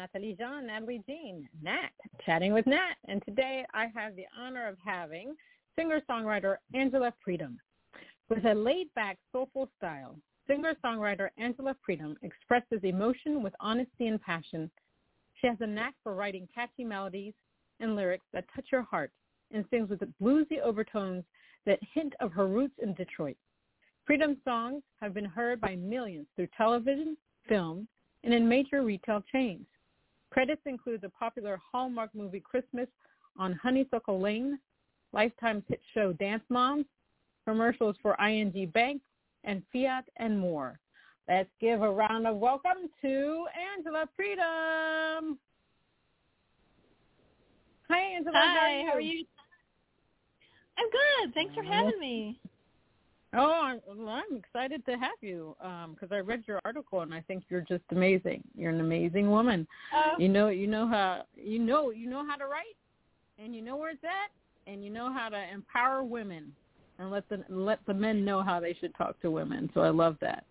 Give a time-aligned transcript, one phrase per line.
[0.00, 1.90] Natalie Jean, Natalie Jean, Nat,
[2.24, 5.34] chatting with Nat, and today I have the honor of having
[5.76, 7.58] singer-songwriter Angela Predhomme.
[8.28, 14.70] With a laid-back, soulful style, singer-songwriter Angela Predhomme expresses emotion with honesty and passion.
[15.40, 17.34] She has a knack for writing catchy melodies
[17.80, 19.10] and lyrics that touch your heart
[19.52, 21.24] and sings with bluesy overtones
[21.66, 23.36] that hint of her roots in Detroit.
[24.06, 27.16] Predhomme songs have been heard by millions through television,
[27.48, 27.86] film,
[28.24, 29.66] and in major retail chains.
[30.30, 32.88] Credits include the popular Hallmark movie Christmas
[33.36, 34.58] on Honeysuckle Lane,
[35.12, 36.86] Lifetime's hit show Dance Moms,
[37.46, 39.02] commercials for ING Bank,
[39.44, 40.78] and Fiat and more.
[41.28, 45.38] Let's give a round of welcome to Angela Predhomme.
[47.88, 48.32] Hi, Angela.
[48.34, 49.24] Hi, how are you?
[50.80, 51.34] I'm good.
[51.34, 52.38] Thanks for having me.
[53.32, 57.14] Oh, I'm, well, I'm excited to have you because um, I read your article and
[57.14, 58.42] I think you're just amazing.
[58.56, 59.68] You're an amazing woman.
[59.94, 60.18] Oh.
[60.18, 62.76] You know, you know how you know you know how to write,
[63.38, 66.52] and you know where it's at, and you know how to empower women
[66.98, 69.70] and let the let the men know how they should talk to women.
[69.74, 70.44] So I love that.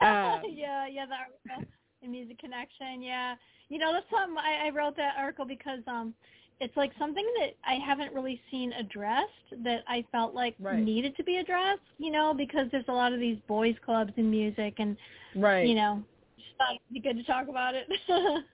[0.00, 1.72] Um, yeah, yeah, the article,
[2.02, 3.02] the music connection.
[3.02, 3.36] Yeah,
[3.68, 6.12] you know that's something I, I wrote that article because um,
[6.60, 10.82] it's like something that I haven't really seen addressed that I felt like Right.
[10.82, 11.80] needed to be addressed.
[11.98, 14.96] You know, because there's a lot of these boys clubs in music, and
[15.34, 15.66] right.
[15.66, 16.02] you know,
[16.36, 17.88] just thought it'd be good to talk about it.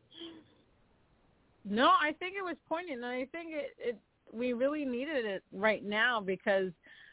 [1.68, 3.98] No, I think it was poignant, and I think it, it
[4.32, 6.70] we really needed it right now because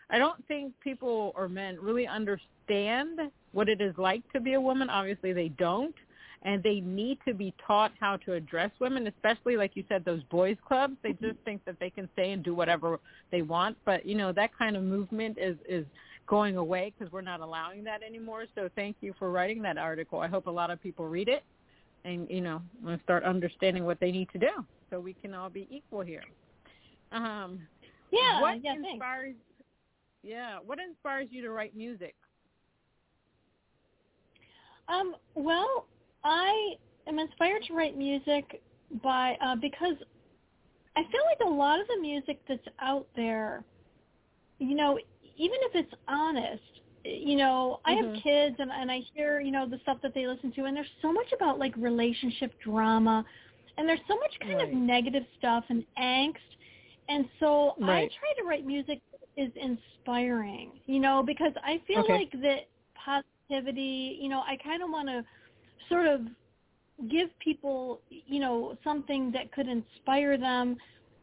[0.09, 3.19] I don't think people or men really understand
[3.51, 4.89] what it is like to be a woman.
[4.89, 5.95] Obviously, they don't,
[6.43, 10.23] and they need to be taught how to address women, especially like you said, those
[10.23, 10.95] boys clubs.
[11.01, 12.99] They just think that they can say and do whatever
[13.31, 15.85] they want, but you know that kind of movement is is
[16.27, 18.45] going away because we're not allowing that anymore.
[18.55, 20.19] So thank you for writing that article.
[20.19, 21.43] I hope a lot of people read it
[22.05, 25.49] and you know and start understanding what they need to do so we can all
[25.49, 26.23] be equal here.
[27.11, 27.59] Um,
[28.11, 28.89] yeah, what yeah, thanks.
[28.93, 29.35] inspires?
[30.23, 32.15] Yeah, what inspires you to write music?
[34.87, 35.85] Um, well,
[36.23, 36.75] I
[37.07, 38.61] am inspired to write music
[39.03, 39.95] by uh, because
[40.95, 43.63] I feel like a lot of the music that's out there,
[44.59, 44.97] you know,
[45.37, 46.61] even if it's honest,
[47.03, 47.97] you know, I Mhm.
[48.03, 50.75] have kids and and I hear, you know, the stuff that they listen to and
[50.77, 53.25] there's so much about like relationship drama
[53.77, 56.35] and there's so much kind of negative stuff and angst.
[57.09, 58.09] And so Right.
[58.09, 62.13] I try to write music that is inspiring, you know, because I feel Okay.
[62.13, 65.23] like that positivity, you know, I kind of want to
[65.89, 66.21] sort of
[67.09, 70.77] give people, you know, something that could inspire them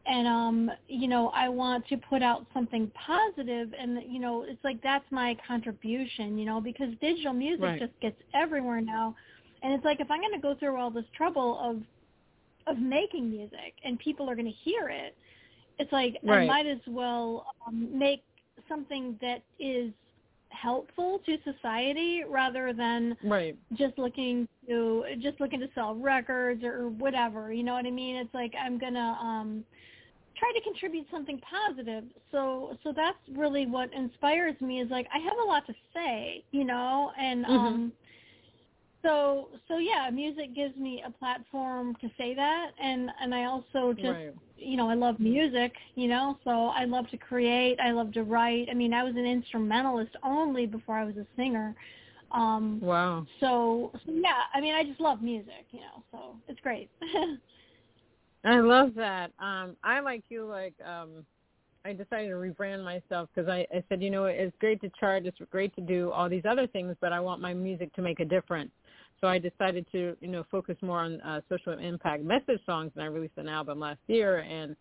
[0.07, 4.63] and um you know I want to put out something positive and you know it's
[4.65, 7.79] like that's my contribution you know because digital music Right.
[7.79, 9.15] just gets everywhere now
[9.63, 11.83] and it's like if I'm going to go through all this trouble of
[12.67, 15.17] of making music and people are going to hear it
[15.79, 18.23] it's like I might as well um, make
[18.69, 19.93] something that is
[20.51, 23.57] helpful to society rather than Right.
[23.75, 28.17] just looking to just looking to sell records or whatever you know what i mean
[28.17, 29.65] it's like i'm gonna um
[30.37, 35.19] try to contribute something positive so so that's really what inspires me is like i
[35.19, 37.51] have a lot to say you know and Mhm.
[37.51, 37.93] um
[39.03, 43.93] so so yeah music gives me a platform to say that and and i also
[43.93, 44.35] just right.
[44.61, 48.25] you know, I love music, you know, so I love to create, I love to
[48.25, 48.69] write.
[48.71, 51.75] I mean, I was an instrumentalist only before I was a singer.
[52.33, 53.27] Um Wow.
[53.41, 56.91] so, so yeah, I mean, I just love music, you know, so it's great.
[58.45, 59.33] I love that.
[59.39, 60.47] Um, I like you.
[60.47, 61.27] Like, um,
[61.85, 65.27] I decided to rebrand myself because I, I said, you know, it's great to chart,
[65.27, 68.21] it's great to do all these other things, but I want my music to make
[68.21, 68.71] a difference.
[69.21, 73.03] So I decided to, you know, focus more on uh, social impact message songs, and
[73.03, 74.75] I released an album last year, and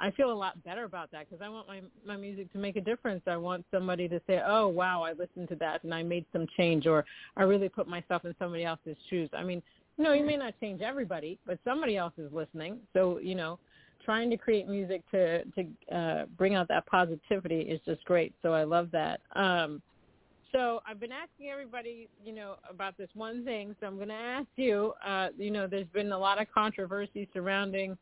[0.00, 2.76] I feel a lot better about that because I want my my music to make
[2.76, 3.22] a difference.
[3.26, 6.46] I want somebody to say, "Oh, wow, I listened to that and I made some
[6.56, 7.04] change," or
[7.36, 9.62] "I really put myself in somebody else's shoes." I mean,
[10.00, 12.78] know, you may not change everybody, but somebody else is listening.
[12.92, 13.58] So, you know,
[14.04, 18.34] trying to create music to to uh, bring out that positivity is just great.
[18.42, 19.20] So I love that.
[19.34, 19.82] Um,
[20.52, 23.74] so I've been asking everybody, you know, about this one thing.
[23.80, 24.92] So I'm going to ask you.
[25.06, 27.96] Uh, you know, there's been a lot of controversy surrounding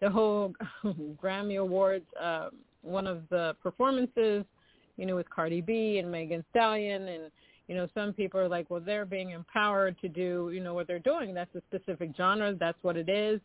[0.00, 0.52] the whole
[1.22, 2.06] Grammy Awards.
[2.20, 2.50] Uh,
[2.82, 4.44] one of the performances,
[4.96, 7.24] you know, with Cardi B and Megan Stallion, and
[7.66, 10.86] you know, some people are like, well, they're being empowered to do, you know, what
[10.86, 11.34] they're doing.
[11.34, 12.54] That's a specific genre.
[12.54, 13.40] That's what it is.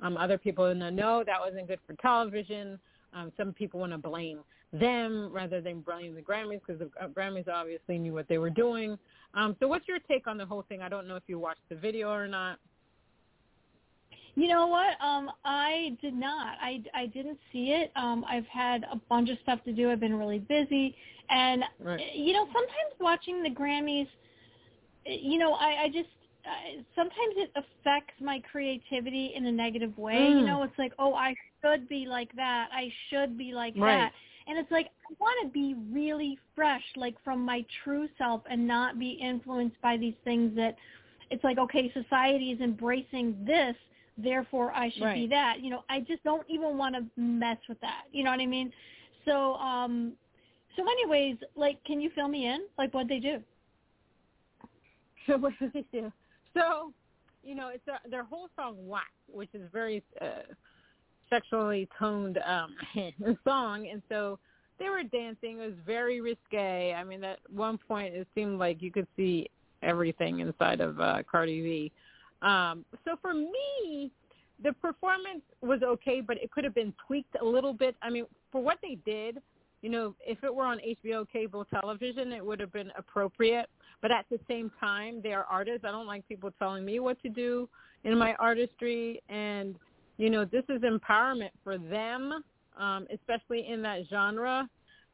[0.00, 2.78] Um, other people in the no, that wasn't good for television.
[3.14, 4.40] Um, some people want to blame
[4.72, 8.50] them rather than blame the Grammys because the uh, Grammys obviously knew what they were
[8.50, 8.98] doing.
[9.34, 10.82] Um, so what's your take on the whole thing?
[10.82, 12.58] I don't know if you watched the video or not.
[14.34, 15.00] You know what?
[15.04, 16.58] Um, I did not.
[16.62, 17.90] I, I didn't see it.
[17.96, 19.90] Um, I've had a bunch of stuff to do.
[19.90, 20.94] I've been really busy,
[21.28, 22.00] and right.
[22.14, 24.06] you know, sometimes watching the Grammys,
[25.04, 26.08] you know, I, I just
[26.44, 30.14] uh, sometimes it affects my creativity in a negative way.
[30.14, 30.40] Mm.
[30.40, 32.68] You know, it's like, oh, I should be like that.
[32.72, 33.96] I should be like right.
[33.96, 34.12] that.
[34.48, 38.66] And it's like I want to be really fresh, like from my true self, and
[38.66, 40.76] not be influenced by these things that
[41.30, 43.76] it's like, okay, society is embracing this,
[44.16, 45.14] therefore I should right.
[45.14, 45.60] be that.
[45.60, 48.04] You know, I just don't even want to mess with that.
[48.12, 48.72] You know what I mean?
[49.24, 50.12] So, um,
[50.76, 52.62] so anyways, like, can you fill me in?
[52.78, 53.38] Like, what they do?
[55.26, 56.10] So what do they do?
[56.54, 56.94] So,
[57.42, 60.40] you know, it's a, their whole song "Whack," which is very uh,
[61.30, 62.74] sexually toned um,
[63.44, 64.38] song, and so
[64.78, 65.58] they were dancing.
[65.58, 66.94] It was very risque.
[66.94, 69.48] I mean, at one point it seemed like you could see
[69.82, 71.92] everything inside of uh, Cardi B.
[72.42, 74.10] Um, so for me,
[74.62, 77.96] the performance was okay, but it could have been tweaked a little bit.
[78.02, 79.38] I mean, for what they did,
[79.82, 83.66] you know, if it were on HBO cable television, it would have been appropriate.
[84.02, 85.84] But at the same time, they are artists.
[85.84, 87.68] I don't like people telling me what to do
[88.04, 89.22] in my artistry.
[89.28, 89.76] And,
[90.18, 92.42] you know, this is empowerment for them,
[92.78, 94.68] um, especially in that genre.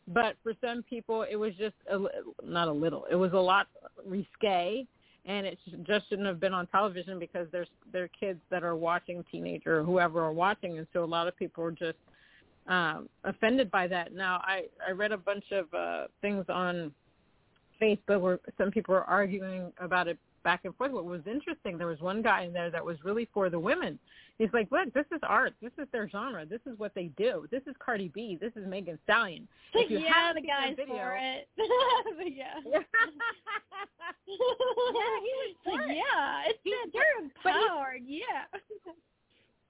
[0.08, 1.98] But for some people, it was just a,
[2.44, 3.06] not a little.
[3.10, 3.68] It was a lot
[4.04, 4.86] risque,
[5.24, 8.76] and it just shouldn't have been on television because there's there are kids that are
[8.76, 11.96] watching, teenager or whoever are watching, and so a lot of people are just
[12.66, 14.14] um, offended by that.
[14.14, 16.92] Now, I I read a bunch of uh, things on
[17.80, 20.92] Facebook where some people were arguing about it back and forth.
[20.92, 23.98] What was interesting, there was one guy in there that was really for the women.
[24.38, 25.54] He's like, look, this is art.
[25.62, 26.44] This is their genre.
[26.44, 27.46] This is what they do.
[27.50, 28.38] This is Cardi B.
[28.40, 29.48] This is Megan Stallion.
[29.74, 31.48] If you yeah, the guys video, for it.
[31.58, 32.62] yeah.
[32.62, 32.78] yeah,
[34.22, 34.38] he
[35.34, 38.02] was like, yeah, it's he, they're empowered.
[38.06, 38.46] He, yeah.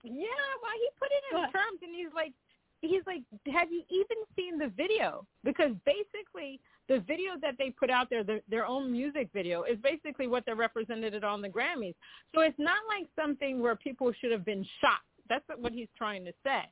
[0.04, 1.52] yeah, well, he put it in what?
[1.52, 2.36] terms, and he's like,
[2.84, 3.22] he's like,
[3.52, 5.26] have you even seen the video?
[5.44, 9.78] Because basically the video that they put out there, the, their own music video, is
[9.82, 11.94] basically what they represented it on the Grammys.
[12.34, 15.04] So it's not like something where people should have been shocked.
[15.28, 16.62] That's what he's trying to say.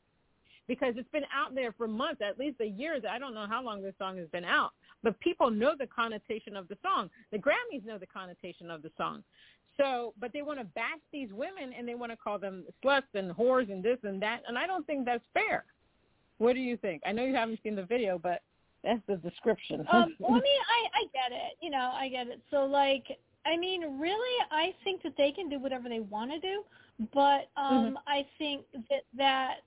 [0.69, 2.99] Because it's been out there for months, at least a year.
[3.11, 4.73] I don't know how long this song has been out.
[5.03, 7.11] But people know the connotation of the song.
[7.32, 9.25] The Grammys know the connotation of the song.
[9.76, 13.03] So, but they want to bash these women and they want to call them sluts
[13.15, 14.43] and whores and this and that.
[14.47, 15.65] And I don't think that's fair.
[16.43, 17.03] What do you think?
[17.06, 18.43] I know you haven't seen the video, but
[18.83, 19.87] that's the description.
[19.93, 21.53] um, well, I mean, I I get it.
[21.61, 22.41] You know, I get it.
[22.50, 23.05] So, like,
[23.47, 26.65] I mean, really, I think that they can do whatever they want to do,
[27.15, 27.94] but um, Mhm.
[28.09, 29.59] I think that that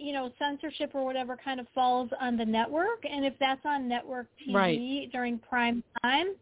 [0.00, 3.86] you know censorship or whatever kind of falls on the network, and if that's on
[3.86, 5.12] network TV Right.
[5.12, 6.34] during prime time,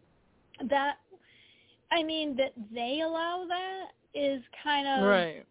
[0.71, 0.99] that
[1.91, 5.45] I mean that they allow that is kind of right.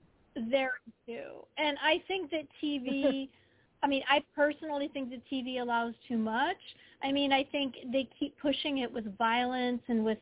[0.49, 0.71] their
[1.05, 1.45] due.
[1.57, 3.27] And I think that TV,
[3.83, 6.57] I mean, I personally think that TV allows too much.
[7.03, 10.17] I mean, I think they keep pushing it with violence and with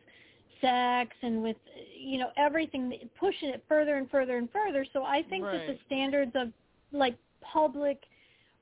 [0.60, 1.58] sex and with,
[1.98, 4.86] you know, everything, pushing it further and further and further.
[4.94, 6.50] So I think that the standards of
[6.92, 8.00] like public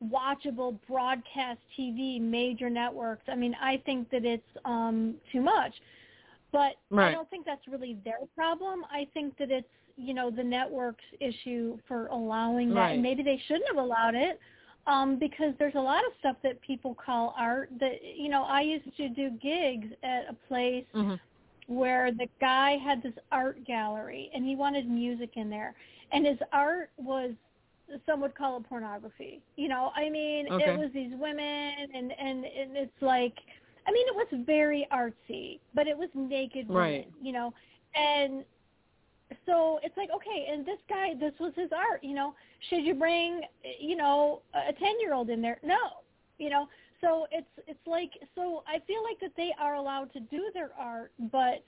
[0.04, 5.74] watchable broadcast TV major networks, I mean, I think that it's um too much.
[6.52, 8.84] But I don't think that's really their problem.
[8.92, 12.76] I think that it's, you know, the network's issue for allowing that.
[12.76, 12.94] Right.
[12.94, 14.40] And maybe they shouldn't have allowed it
[14.90, 18.62] um, because there's a lot of stuff that people call art that, you know, I
[18.62, 21.16] used to do gigs at a place hmm
[21.68, 25.76] where the guy had this art gallery and he wanted music in there.
[26.12, 27.34] And his art was
[28.08, 29.42] some would call it pornography.
[29.56, 30.66] You know, I mean, Okay.
[30.66, 33.36] it was these women and, and and it's like
[33.88, 37.08] I mean, it was very artsy, but it was naked women, Right.
[37.22, 37.54] you know.
[37.96, 38.44] And
[39.46, 42.34] so it's like, okay, and this guy, this was his art, you know.
[42.70, 43.42] Should you bring,
[43.80, 45.60] you know, a 10-year-old in there?
[45.64, 45.78] No.
[46.40, 46.68] You know,
[47.02, 50.72] so it's it's like so I feel like that they are allowed to do their
[50.80, 51.64] art, but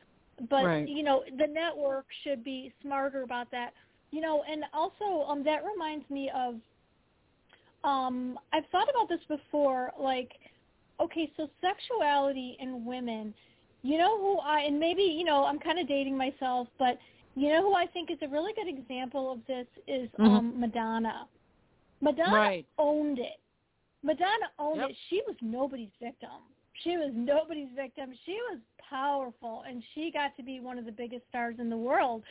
[0.49, 0.87] but Right.
[0.87, 3.73] you know, the network should be smarter about that.
[4.11, 6.55] You know, and also um that reminds me of
[7.83, 10.31] um I've thought about this before like
[11.01, 13.33] okay, so sexuality in women,
[13.81, 16.97] you know who I and maybe, you know, I'm kind of dating myself, but
[17.35, 20.25] you know who I think is a really good example of this is Mhm.
[20.25, 21.27] um Madonna.
[22.01, 22.65] Madonna Right.
[22.77, 23.39] owned it.
[24.03, 24.89] Madonna owned Yep.
[24.89, 24.97] it.
[25.09, 26.41] She was nobody's victim.
[26.73, 28.13] She was nobody's victim.
[28.25, 31.77] She was powerful and she got to be one of the biggest stars in the
[31.77, 32.23] world.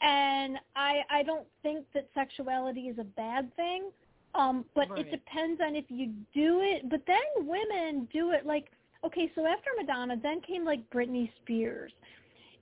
[0.00, 3.90] And I I don't think that sexuality is a bad thing.
[4.34, 5.06] Um, but Right.
[5.06, 6.88] it depends on if you do it.
[6.88, 8.70] But then women do it like
[9.04, 11.92] okay, so after Madonna, then came like Britney Spears.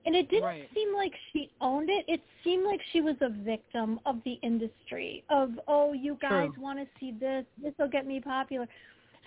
[0.06, 0.70] And it didn't Right.
[0.72, 2.04] seem like she owned it.
[2.08, 6.78] It seemed like she was a victim of the industry of, oh, you guys want
[6.78, 7.44] to see this.
[7.58, 8.68] This will get me popular.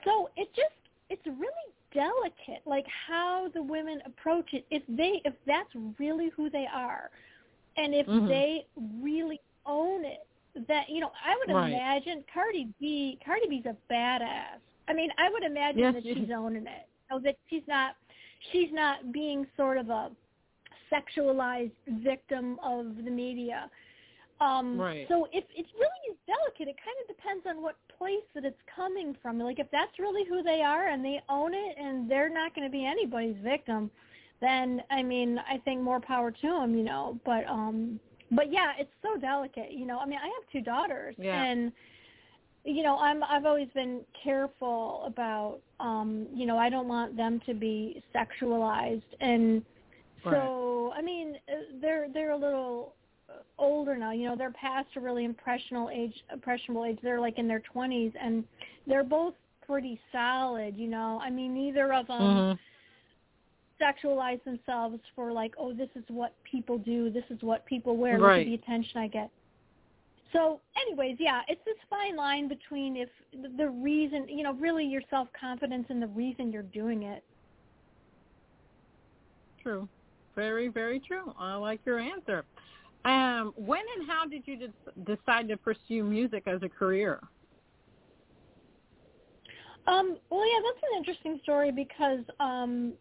[0.06, 0.76] So it just,
[1.10, 1.52] it's really
[1.94, 4.66] delicate, like how the women approach it.
[4.72, 5.70] If they, if that's
[6.00, 7.12] really who they are,
[7.78, 8.28] and if Mhm.
[8.28, 8.66] they
[9.02, 10.26] really own it,
[10.68, 11.74] that you know, I would Right.
[11.74, 13.20] imagine Cardi B.
[13.24, 14.60] Cardi B's a badass.
[14.88, 16.88] I mean, I would imagine Yes, that she- she's owning it.
[17.12, 17.96] So that she's not,
[18.52, 20.12] she's not being sort of a
[20.92, 21.72] sexualized
[22.04, 23.70] victim of the media.
[24.42, 25.06] Um, Right.
[25.10, 28.62] So if it's really is delicate, it kind of depends on what place that it's
[28.74, 29.38] coming from.
[29.40, 32.66] Like if that's really who they are and they own it and they're not going
[32.66, 33.92] to be anybody's victim,
[34.40, 37.20] then I mean I think more power to them, you know.
[37.26, 38.00] But um,
[38.32, 40.00] but yeah, it's so delicate, you know.
[40.00, 41.44] I mean I have two daughters Yeah.
[41.44, 41.72] and
[42.66, 47.42] you know i'm i've always been careful about um you know i don't want them
[47.46, 49.64] to be sexualized and
[50.24, 52.94] so i mean uh, they're they're a little
[53.30, 57.38] uh, older now you know they're past a really impressionable age impressionable age they're like
[57.38, 58.44] in their twenties and
[58.88, 59.34] they're both
[59.66, 62.60] pretty solid you know i mean neither of them Mhm.
[63.80, 68.18] sexualize themselves for like oh this is what people do this is what people wear
[68.18, 68.42] look Right.
[68.42, 69.30] at the attention i get
[70.34, 74.86] so anyways yeah it's this fine line between if the- the reason you know really
[74.86, 77.24] your self confidence and the reason you're doing it
[79.62, 79.88] True.
[80.40, 81.34] Very, very true.
[81.38, 82.46] I like your answer.
[83.04, 87.20] Um, when and how did you de- decide to pursue music as a career?
[89.86, 92.94] Um, well, yeah, that's an interesting story because um,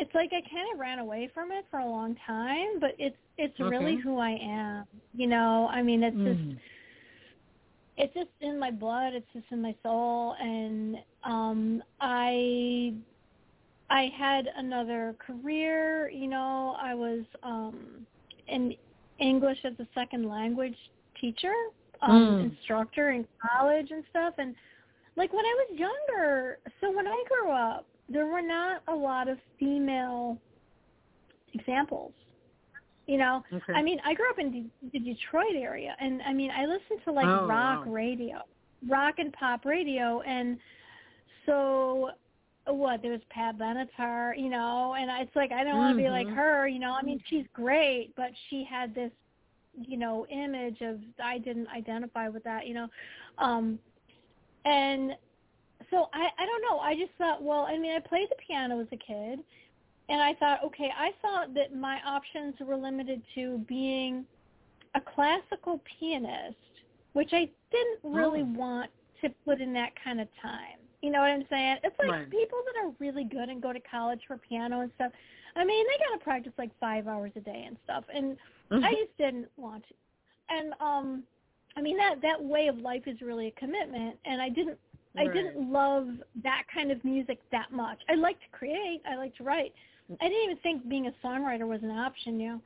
[0.00, 3.16] it's like I kind of ran away from it for a long time, but it's
[3.36, 4.84] it's really who I am.
[5.14, 6.58] You know, I mean, it's just Mm.
[7.98, 9.12] it's just in my blood.
[9.14, 12.94] It's just in my soul, and um, I
[13.90, 16.10] I had another career.
[16.10, 18.06] You know, I was um,
[18.48, 18.74] an
[19.18, 20.76] English as a second language
[21.20, 21.54] teacher,
[22.02, 22.50] um, Mm.
[22.50, 23.26] instructor in
[23.56, 24.54] college and stuff, and
[25.16, 29.28] like when I was younger, so when I grew up, there were not a lot
[29.28, 30.38] of female
[31.54, 32.12] examples.
[33.06, 33.72] You know, Okay.
[33.74, 37.00] I mean, I grew up in D- the Detroit area, and I mean, I listened
[37.06, 37.92] to like Oh, rock wow.
[37.92, 38.42] radio,
[38.86, 40.58] rock and pop radio, and
[41.46, 42.10] so
[42.74, 43.02] what?
[43.02, 46.28] There was Pat Benatar, you know, and it's like I don't want to be like
[46.28, 46.34] Mhm.
[46.34, 46.92] her, you know.
[46.92, 49.12] I mean, she's great, but she had this,
[49.74, 52.88] you know, image of I didn't identify with that, you know,
[53.38, 53.78] um,
[54.64, 55.16] and
[55.90, 56.78] so I I don't know.
[56.80, 59.40] I just thought, well, I mean, I played the piano as a kid,
[60.08, 64.26] and I thought, okay, I thought that my options were limited to being
[64.94, 66.56] a classical pianist,
[67.12, 68.52] which I didn't really Oh.
[68.58, 68.90] want
[69.22, 70.77] to put in that kind of time.
[71.02, 71.78] You know what I'm saying?
[71.84, 72.30] It's like Right.
[72.30, 75.12] people that are really good and go to college for piano and stuff.
[75.56, 78.04] I mean, they got to practice like 5 hours a day and stuff.
[78.14, 78.36] And
[78.70, 78.84] Mm-hmm.
[78.84, 79.94] I just didn't want to.
[80.50, 81.22] And um
[81.76, 84.78] I mean that that way of life is really a commitment and I didn't
[85.16, 86.06] I didn't love
[86.44, 87.98] that kind of music that much.
[88.08, 89.72] I like to create, I like to write.
[90.20, 92.60] I didn't even think being a songwriter was an option, you know.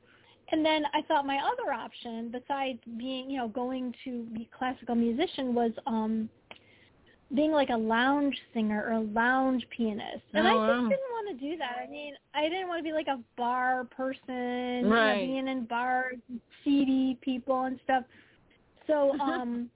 [0.50, 4.56] And then I thought my other option besides being, you know, going to be a
[4.58, 6.28] classical musician was um
[7.34, 10.22] being like a lounge singer or a lounge pianist.
[10.34, 10.88] And Oh, I just wow.
[10.88, 11.76] didn't want to do that.
[11.82, 15.20] I mean, I didn't want to be like a bar person, Right.
[15.20, 16.16] you know, being in bars,
[16.64, 18.04] seedy people and stuff.
[18.86, 19.70] So, um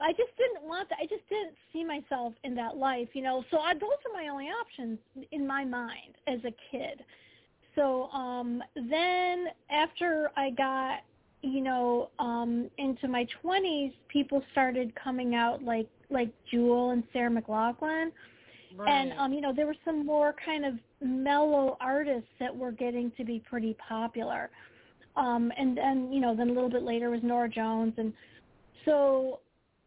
[0.00, 0.98] I just didn't want that.
[1.02, 3.44] I just didn't see myself in that life, you know.
[3.50, 4.98] So I, those are my only options
[5.32, 7.04] in my mind as a kid.
[7.74, 11.00] So um then after I got,
[11.42, 17.30] you know, um into my 20s, people started coming out like like Jewel and Sarah
[17.30, 18.10] McLachlan.
[18.86, 23.10] And um, you know, there were some more kind of mellow artists that were getting
[23.16, 24.50] to be pretty popular.
[25.16, 28.12] Um, and then, you know, then a little bit later was Norah Jones, and
[28.84, 29.40] so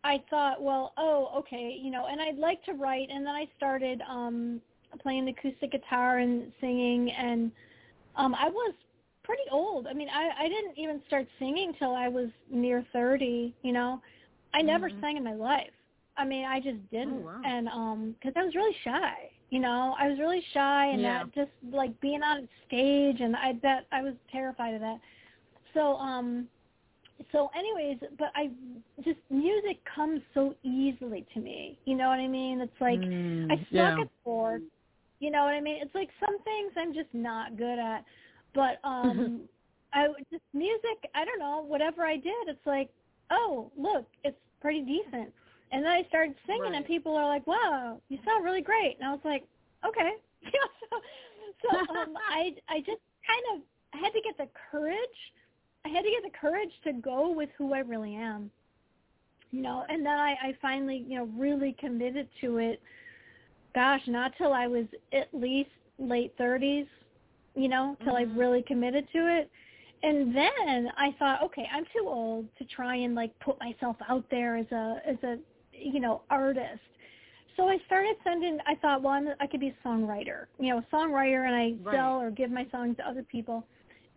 [0.04, 3.48] I thought, well, oh, okay, you know, and I'd like to write, and then I
[3.56, 4.60] started um,
[5.02, 7.52] playing the acoustic guitar and singing, and
[8.18, 8.74] um, I was
[9.24, 9.88] pretty old.
[9.88, 14.02] I mean, I, I didn't even start singing till I was near thirty, you know,
[14.54, 15.02] I never mm-hmm.
[15.02, 15.72] sang in my life.
[16.18, 17.42] I mean, I just didn't, oh, wow.
[17.46, 19.30] and um, because I was really shy.
[19.50, 21.24] You know, I was really shy, and yeah.
[21.24, 25.00] that just like being on stage, and I that I was terrified of that.
[25.74, 26.48] So um,
[27.32, 28.50] so anyways, but I
[29.04, 31.78] just music comes so easily to me.
[31.86, 32.62] You know what I mean?
[32.62, 34.02] It's like mm, I suck yeah.
[34.02, 34.64] at sports.
[35.20, 35.80] You know what I mean?
[35.82, 38.04] It's like some things I'm just not good at,
[38.54, 39.42] but um,
[39.94, 41.10] I just music.
[41.16, 41.64] I don't know.
[41.66, 42.90] Whatever I did, it's like,
[43.30, 45.32] oh, look, it's pretty decent.
[45.72, 46.76] And then I started singing, right.
[46.76, 49.46] and people are like, "Wow, you sound really great." And I was like,
[49.88, 50.12] "Okay."
[51.62, 53.62] so, um, I I just kind of
[53.94, 55.00] I had to get the courage
[55.86, 58.52] I had to get the courage to go with who I really am.
[59.52, 62.82] You know, and then I, I finally, you know, really committed to it.
[63.76, 66.86] Gosh, not till I was at least late thirties,
[67.56, 68.32] you know, till mm-hmm.
[68.32, 69.50] I really committed to it.
[70.04, 74.26] And then I thought, okay, I'm too old to try and like put myself out
[74.32, 75.38] there as a as a
[75.74, 76.82] you know artist.
[77.58, 78.58] So I started sending.
[78.66, 81.74] I thought, well, I'm, I could be a songwriter, you know, a songwriter, and I
[81.84, 81.96] right.
[81.96, 83.66] sell or give my songs to other people.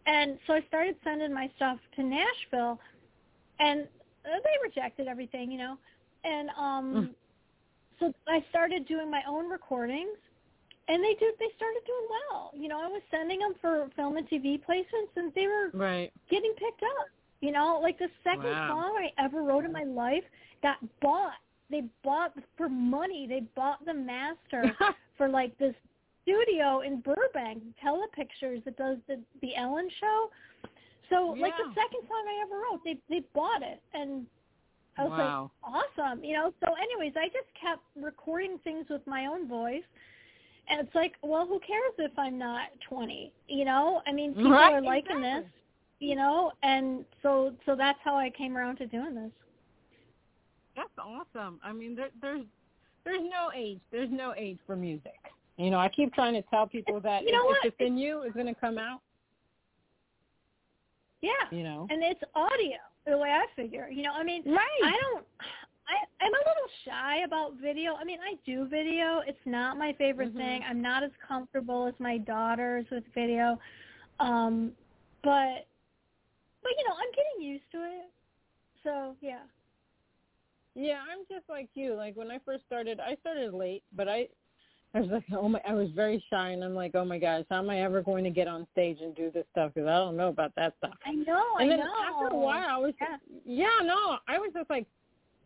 [0.07, 2.79] And so I started sending my stuff to Nashville,
[3.59, 3.87] and
[4.25, 5.77] they rejected everything, you know.
[6.25, 7.11] And um, mm.
[8.01, 10.17] so I started doing my own recordings,
[10.89, 11.33] and they do.
[11.39, 12.51] They started doing well.
[12.55, 16.13] You know, I was sending them for film and TV placements, and they were right.
[16.31, 17.07] getting picked up.
[17.41, 18.69] You know, like the second wow.
[18.69, 20.25] song I ever wrote in my life
[20.63, 21.35] got bought.
[21.71, 23.27] They bought for money.
[23.29, 24.77] They bought the master
[25.19, 25.75] for like this
[26.23, 30.31] studio in Burbank, Telepictures, that does the the Ellen show.
[31.11, 31.43] So yeah.
[31.43, 34.27] like the second song I ever wrote, they they bought it, and
[34.97, 35.51] I was wow.
[35.63, 36.53] like, awesome, you know.
[36.61, 39.83] So anyways, I just kept recording things with my own voice.
[40.69, 43.33] And it's like, well, who cares if I'm not 20?
[43.49, 45.43] You know, I mean, people right, are liking exactly.
[45.43, 45.51] this,
[46.01, 49.31] you know, and so so that's how I came around to doing this.
[50.77, 51.61] That's awesome.
[51.63, 52.45] I mean, there, there's
[53.05, 53.81] there's no age.
[53.93, 55.19] There's no age for music.
[55.57, 57.65] You know, I keep trying to tell people that you know if, what?
[57.65, 59.01] if it's in you, it's going to come out.
[61.21, 61.31] Yeah.
[61.51, 61.87] You know.
[61.91, 63.89] And it's audio, the way I figure.
[63.91, 64.81] You know, I mean, right.
[64.85, 65.25] I don't.
[65.89, 67.95] I, I'm a little shy about video.
[67.95, 69.21] I mean, I do video.
[69.27, 70.39] It's not my favorite mm-hmm.
[70.39, 70.63] thing.
[70.69, 73.59] I'm not as comfortable as my daughters with video.
[74.21, 74.73] Um,
[75.23, 75.67] but,
[76.63, 78.11] but you know, I'm getting used to it.
[78.83, 79.41] So yeah.
[80.75, 81.95] Yeah, I'm just like you.
[81.95, 84.29] Like when I first started, I started late, but I
[84.95, 87.45] I was like, oh my, I was very shy, and I'm like, oh my gosh,
[87.51, 89.73] how am I ever going to get on stage and do this stuff?
[89.75, 90.95] Because I don't know about that stuff.
[91.05, 91.93] I know, and I then know.
[92.07, 93.17] after a while, I was, yeah.
[93.45, 94.87] yeah, no, I was just like,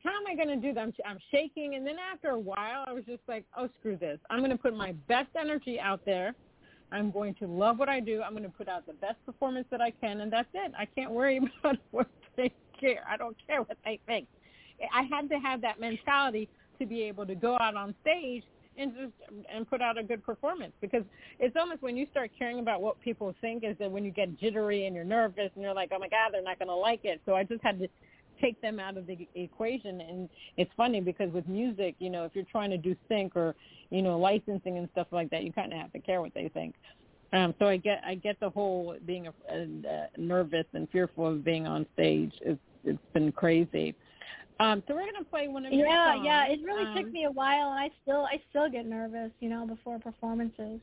[0.04, 0.80] how am I going to do that?
[0.80, 4.18] I'm, I'm shaking, and then after a while, I was just like, oh screw this,
[4.30, 6.34] I'm going to put my best energy out there.
[6.90, 8.22] I'm going to love what I do.
[8.22, 10.72] I'm going to put out the best performance that I can, and that's it.
[10.78, 13.04] I can't worry about what they care.
[13.08, 14.26] I don't care what they think.
[14.94, 18.44] I had to have that mentality to be able to go out on stage
[18.78, 19.12] and just
[19.52, 21.02] and put out a good performance because
[21.40, 24.38] it's almost when you start caring about what people think is that when you get
[24.38, 27.00] jittery and you're nervous and you're like oh my god they're not going to like
[27.04, 27.88] it so i just had to
[28.40, 30.00] take them out of the equation.
[30.00, 33.54] And it's funny because with music you know if you're trying to do sync or
[33.90, 36.48] you know licensing and stuff like that you kind of have to care what they
[36.48, 36.74] think.
[37.32, 41.26] Um so i get i get the whole being a, a, a nervous and fearful
[41.26, 42.32] of being on stage.
[42.42, 43.94] It's it's been crazy.
[44.60, 46.24] Um, so we're gonna play one of your yeah, songs.
[46.24, 49.30] Yeah, It really um, took me a while, and I still I still get nervous,
[49.40, 50.80] you know, before performances.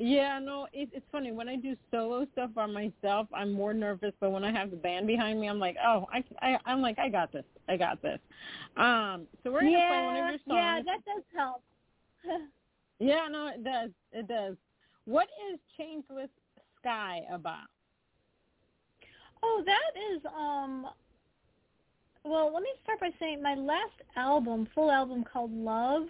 [0.00, 4.12] Yeah, no, it, it's funny when I do solo stuff by myself, I'm more nervous.
[4.20, 6.98] But when I have the band behind me, I'm like, oh, I, I I'm like,
[7.00, 8.20] I got this, I got this.
[8.76, 10.42] Um, so we're gonna yeah, play one of your songs.
[10.48, 11.62] Yeah, that does help.
[13.00, 14.54] yeah, no, it does, it does.
[15.04, 16.30] What is Changeless
[16.80, 17.66] Sky about?
[19.42, 20.86] Oh, that is um
[22.24, 26.08] well, let me start by saying my last album, full album called Love,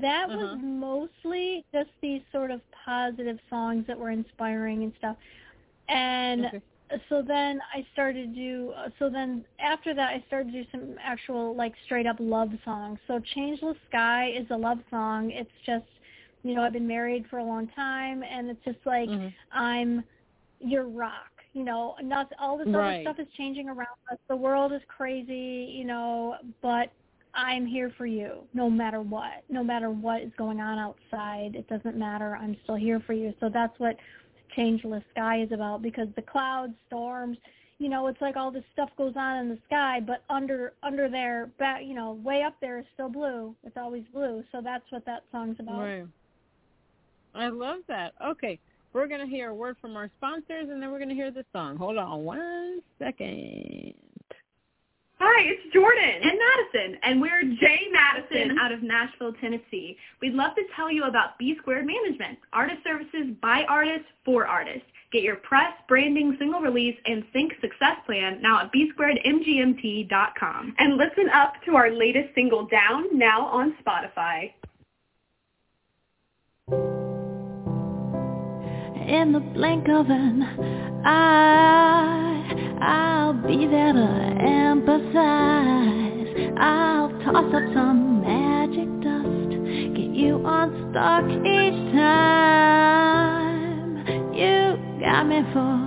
[0.00, 0.38] that uh-huh.
[0.38, 5.16] was mostly just these sort of positive songs that were inspiring and stuff.
[5.88, 6.62] And okay.
[7.08, 10.96] so then I started to do, so then after that I started to do some
[11.02, 12.98] actual like straight up love songs.
[13.06, 15.30] So Changeless Sky is a love song.
[15.30, 15.84] It's just,
[16.42, 19.28] you know, I've been married for a long time and it's just like mm-hmm.
[19.52, 20.04] I'm
[20.60, 23.00] your rock you know, not all this right.
[23.00, 24.18] other stuff is changing around us.
[24.28, 26.92] The world is crazy, you know, but
[27.36, 29.44] I'm here for you no matter what.
[29.48, 32.36] No matter what is going on outside, it doesn't matter.
[32.36, 33.34] I'm still here for you.
[33.40, 33.96] So that's what
[34.56, 37.36] Changeless Sky is about because the clouds, storms,
[37.78, 41.10] you know, it's like all this stuff goes on in the sky, but under under
[41.10, 43.54] there, back, you know, way up there is still blue.
[43.64, 44.42] It's always blue.
[44.50, 45.80] So that's what that song's about.
[45.80, 46.06] Right.
[47.34, 48.14] I love that.
[48.24, 48.58] Okay.
[48.94, 51.30] We're going to hear a word from our sponsors, and then we're going to hear
[51.30, 51.76] the song.
[51.76, 53.92] Hold on one second.
[55.28, 56.22] Hi, it's Jordan.
[56.22, 57.00] And Madison.
[57.02, 59.96] And we're Jay Madison out of Nashville, Tennessee.
[60.22, 64.86] We'd love to tell you about B Squared Management, artist services by artists for artists.
[65.10, 70.74] Get your press, branding, single release, and sync success plan now at bsquaredmgmt.com.
[70.78, 74.52] And listen up to our latest single, Down, now on Spotify.
[79.06, 80.42] In the blink of an
[81.06, 82.42] eye,
[82.82, 84.00] I'll be there to
[84.42, 85.06] emphasize.
[86.58, 89.50] I'll toss up some magic dust,
[89.94, 92.76] get you unstuck each time.
[94.34, 95.78] You got me for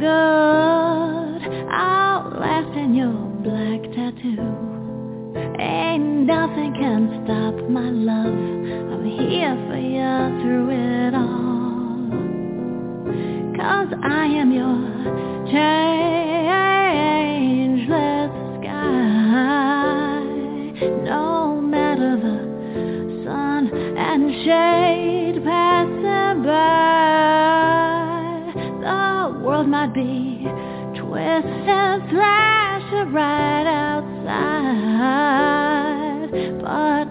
[0.00, 1.42] good.
[1.70, 3.12] I'll last in your
[3.44, 4.40] black tattoo.
[5.60, 8.32] Ain't nothing can stop my love.
[8.32, 11.55] I'm here for you through it all.
[13.56, 14.76] Cause I am your
[15.50, 16.70] changeless
[18.60, 20.20] sky.
[21.04, 22.38] No matter the
[23.24, 26.96] sun and shade passing by,
[28.82, 30.46] the world might be
[30.98, 34.66] twisting, thrashing right outside.
[36.60, 37.05] But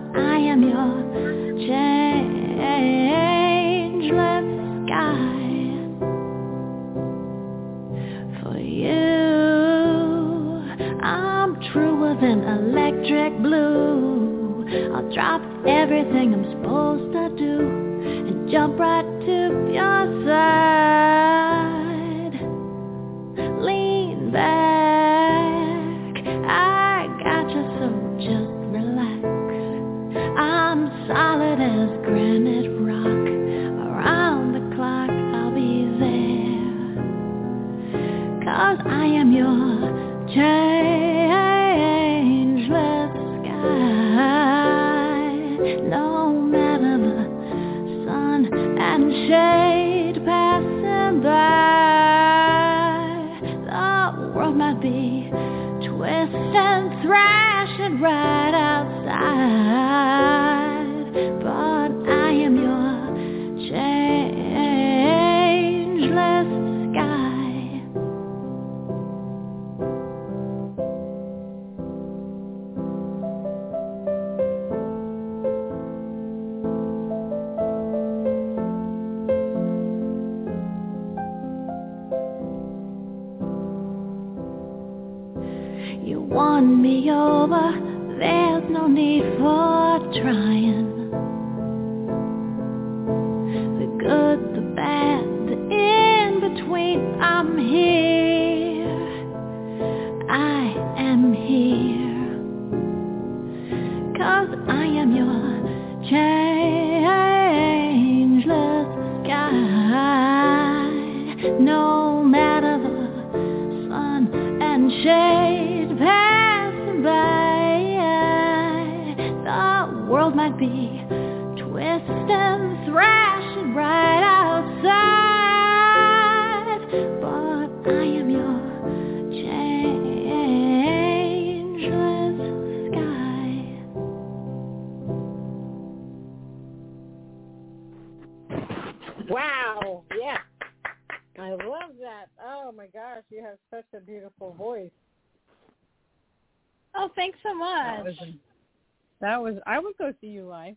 [149.46, 150.76] was I would go see you live.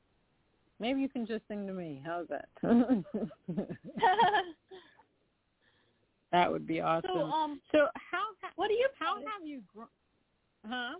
[0.78, 2.02] Maybe you can just sing to me.
[2.04, 2.48] How's that?
[6.30, 7.10] that would be awesome.
[7.12, 9.24] so, um, So how ha- what do you how play?
[9.24, 9.88] have you grown?
[10.66, 10.96] Huh?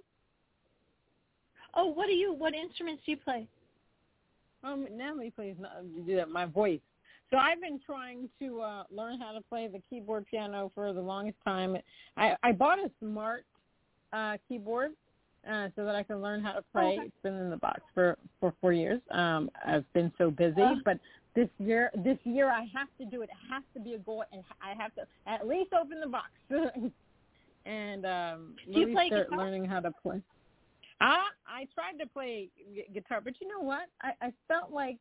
[1.75, 2.33] Oh, what do you?
[2.33, 3.47] What instruments do you play?
[4.65, 5.73] Um, Natalie plays not,
[6.07, 6.31] do that.
[6.31, 6.81] My voice.
[7.31, 11.01] So I've been trying to uh, learn how to play the keyboard piano for the
[11.01, 11.77] longest time.
[12.17, 13.45] I I bought a smart
[14.13, 14.93] uh, keyboard
[15.51, 16.97] uh, so that I can learn how to play.
[16.99, 17.07] Okay.
[17.07, 19.01] It's been in the box for for four years.
[19.11, 20.77] Um, I've been so busy, Uh.
[20.85, 20.99] but
[21.35, 23.31] this year this year I have to do it.
[23.31, 26.31] It has to be a goal, and I have to at least open the box
[27.67, 29.45] and um, Do you really play start guitar?
[29.45, 30.21] learning how to play.
[31.01, 33.89] I I tried to play gu- guitar, but you know what?
[34.03, 34.97] I, I felt like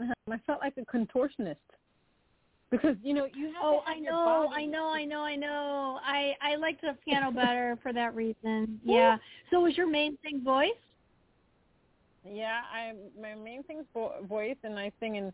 [0.00, 1.56] I felt like a contortionist
[2.76, 3.56] because you know you have.
[3.62, 6.00] Oh, to I know, I know, I know, I know.
[6.04, 8.80] I I like the piano better for that reason.
[8.84, 9.18] Yeah.
[9.50, 10.70] So was your main thing voice?
[12.28, 15.32] Yeah, I my main thing is vo- voice, and I sing in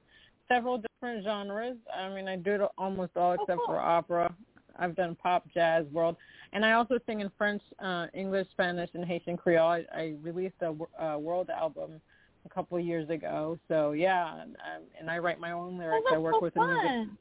[0.48, 1.76] several different genres.
[1.94, 3.66] I mean, I do it almost all except Oh, cool.
[3.66, 4.34] for opera.
[4.78, 6.16] I've done pop, jazz, world,
[6.52, 9.68] and I also sing in French, uh, English, Spanish, and Haitian Creole.
[9.68, 10.74] I, I released a,
[11.04, 12.00] a world album
[12.46, 13.58] a couple of years ago.
[13.68, 16.06] So yeah, and, um, and I write my own lyrics.
[16.10, 16.70] oh, I work so with fun.
[16.70, 17.14] a music.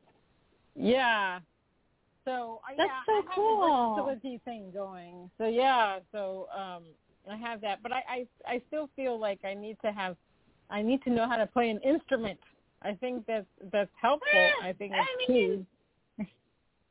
[0.75, 1.39] Yeah.
[2.25, 3.95] So I That's yeah, so I have cool.
[3.95, 5.29] the versatility thing going.
[5.38, 6.84] So yeah, so um
[7.29, 10.15] I have that, but I, I I still feel like I need to have
[10.69, 12.39] I need to know how to play an instrument.
[12.82, 14.49] I think that's that's helpful.
[14.62, 15.65] I think I it's mean,
[16.17, 16.27] key.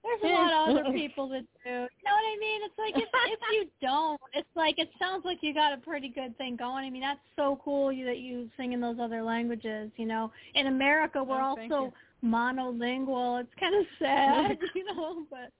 [0.05, 1.71] There's a lot of other people that do.
[1.71, 2.61] You know what I mean?
[2.65, 6.09] It's like if if you don't, it's like it sounds like you got a pretty
[6.09, 6.85] good thing going.
[6.85, 9.91] I mean, that's so cool you that you sing in those other languages.
[9.97, 11.93] You know, in America we're Oh, all thank so
[12.25, 13.41] monolingual.
[13.41, 15.25] It's kind of sad, you know.
[15.31, 15.51] But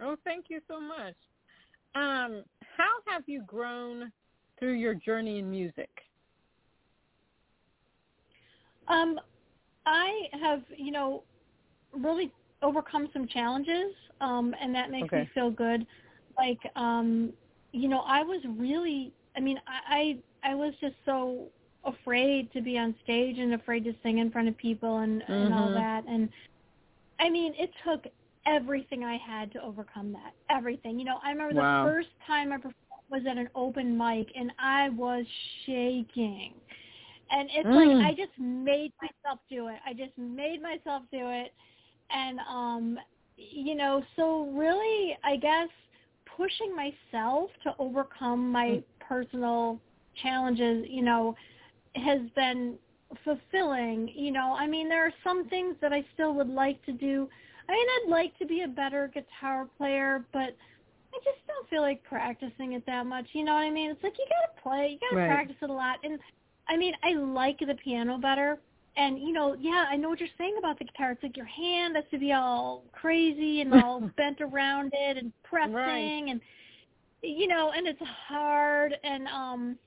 [0.00, 1.14] Oh, thank you so much.
[1.94, 2.44] Um,
[2.76, 4.12] how have you grown
[4.58, 5.90] through your journey in music?
[8.88, 9.18] um,
[9.86, 11.24] I have you know
[11.92, 15.26] really overcome some challenges, um, and that makes Okay.
[15.26, 15.86] me feel good.
[16.38, 17.32] Like, um,
[17.72, 21.46] you know, I was really, I mean, I, I, I was just so
[21.86, 25.54] afraid to be on stage and afraid to sing in front of people and, and
[25.54, 25.74] all Mhm.
[25.74, 26.04] that.
[26.06, 26.28] And
[27.18, 28.06] I mean, it took
[28.46, 30.32] everything I had to overcome that.
[30.50, 30.98] Everything.
[30.98, 31.84] You know, I remember Wow.
[31.84, 32.74] the first time I performed
[33.10, 35.24] was at an open mic and I was
[35.64, 36.54] shaking.
[37.30, 37.74] And it's Mm.
[37.74, 39.76] like I just made myself do it.
[39.86, 41.52] I just made myself do it.
[42.10, 42.98] And um
[43.36, 45.68] you know, so really I guess
[46.36, 49.80] pushing myself to overcome my personal
[50.22, 51.34] challenges, you know,
[51.96, 52.76] has been
[53.24, 54.08] fulfilling.
[54.14, 57.28] You know, I mean there are some things that I still would like to do.
[57.68, 60.56] I mean, I'd like to be a better guitar player, but
[61.14, 63.26] I just don't feel like practicing it that much.
[63.32, 63.90] You know what I mean?
[63.90, 65.26] It's like you gotta play, you gotta Right.
[65.26, 65.98] practice it a lot.
[66.04, 66.18] And
[66.68, 68.58] I mean, I like the piano better.
[68.96, 71.12] And you know, yeah, I know what you're saying about the guitar.
[71.12, 75.32] It's like your hand has to be all crazy and all bent around it and
[75.44, 76.12] pressing Right.
[76.30, 76.40] and
[77.22, 79.78] you know, and it's hard and um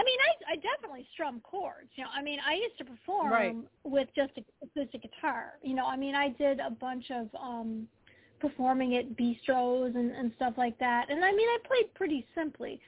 [0.00, 1.90] I mean, I I definitely strum chords.
[1.96, 3.56] You know, I mean, I used to perform Right.
[3.84, 5.58] with just a acoustic guitar.
[5.62, 7.86] You know, I mean, I did a bunch of um
[8.40, 11.10] performing at bistros and and stuff like that.
[11.10, 12.80] And I mean, I played pretty simply.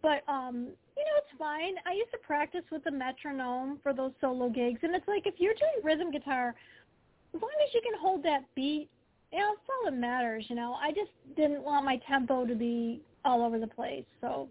[0.00, 1.74] But um, you know, it's fine.
[1.86, 5.34] I used to practice with the metronome for those solo gigs, and it's like if
[5.38, 6.54] you're doing rhythm guitar,
[7.34, 8.88] as long as you can hold that beat,
[9.32, 10.44] you know, that's all that matters.
[10.48, 14.04] You know, I just didn't want my tempo to be all over the place.
[14.20, 14.48] So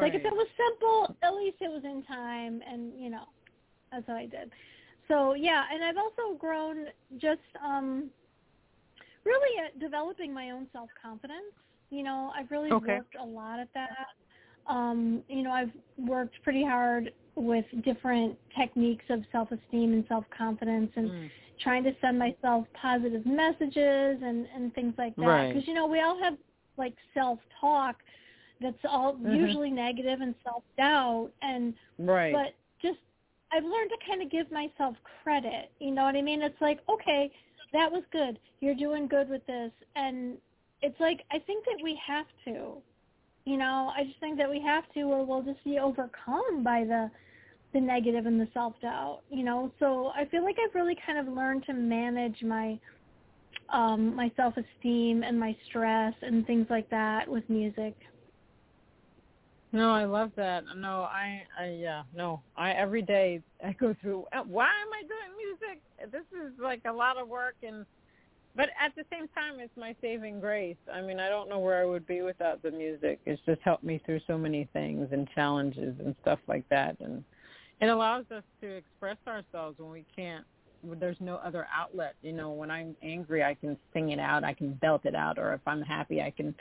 [0.00, 3.24] like if it was simple, at least it was in time, and you know,
[3.90, 4.50] that's what I did.
[5.08, 6.86] So yeah, and I've also grown
[7.18, 8.10] just um
[9.24, 11.54] really at developing my own self confidence.
[11.90, 12.96] You know, I've really Okay.
[12.96, 14.06] worked a lot at that.
[14.66, 20.24] Um, you know, I've worked pretty hard with different techniques of self esteem and self
[20.36, 21.30] confidence and Mm.
[21.60, 25.52] trying to send myself positive messages and and things like that Right.
[25.54, 26.36] because you know we all have
[26.76, 27.96] like self talk
[28.62, 29.38] that's all Mhm.
[29.40, 32.32] usually negative and self doubt and Right.
[32.32, 32.98] but just
[33.50, 35.70] I've learned to kind of give myself credit.
[35.78, 36.40] You know what I mean?
[36.42, 37.30] It's like, okay,
[37.72, 38.38] that was good.
[38.60, 39.72] You're doing good with this.
[39.96, 40.38] And
[40.80, 42.82] it's like I think that we have to.
[43.44, 46.84] You know, I just think that we have to or we'll just be overcome by
[46.84, 47.10] the
[47.72, 49.72] the negative and the self doubt, you know.
[49.78, 52.78] So I feel like I've really kind of learned to manage my
[53.70, 57.94] um my self esteem and my stress and things like that with music.
[59.72, 60.64] No, I love that.
[60.76, 64.26] No, I, I, yeah, no, I every day I go through.
[64.32, 65.82] uh, Why am I doing music?
[66.12, 67.86] This is like a lot of work, and
[68.54, 70.76] but at the same time, it's my saving grace.
[70.92, 73.18] I mean, I don't know where I would be without the music.
[73.24, 77.24] It's just helped me through so many things and challenges and stuff like that, and
[77.80, 80.44] it allows us to express ourselves when we can't.
[80.82, 82.14] When there's no other outlet.
[82.22, 84.44] You know, when I'm angry, I can sing it out.
[84.44, 86.54] I can belt it out, or if I'm happy, I can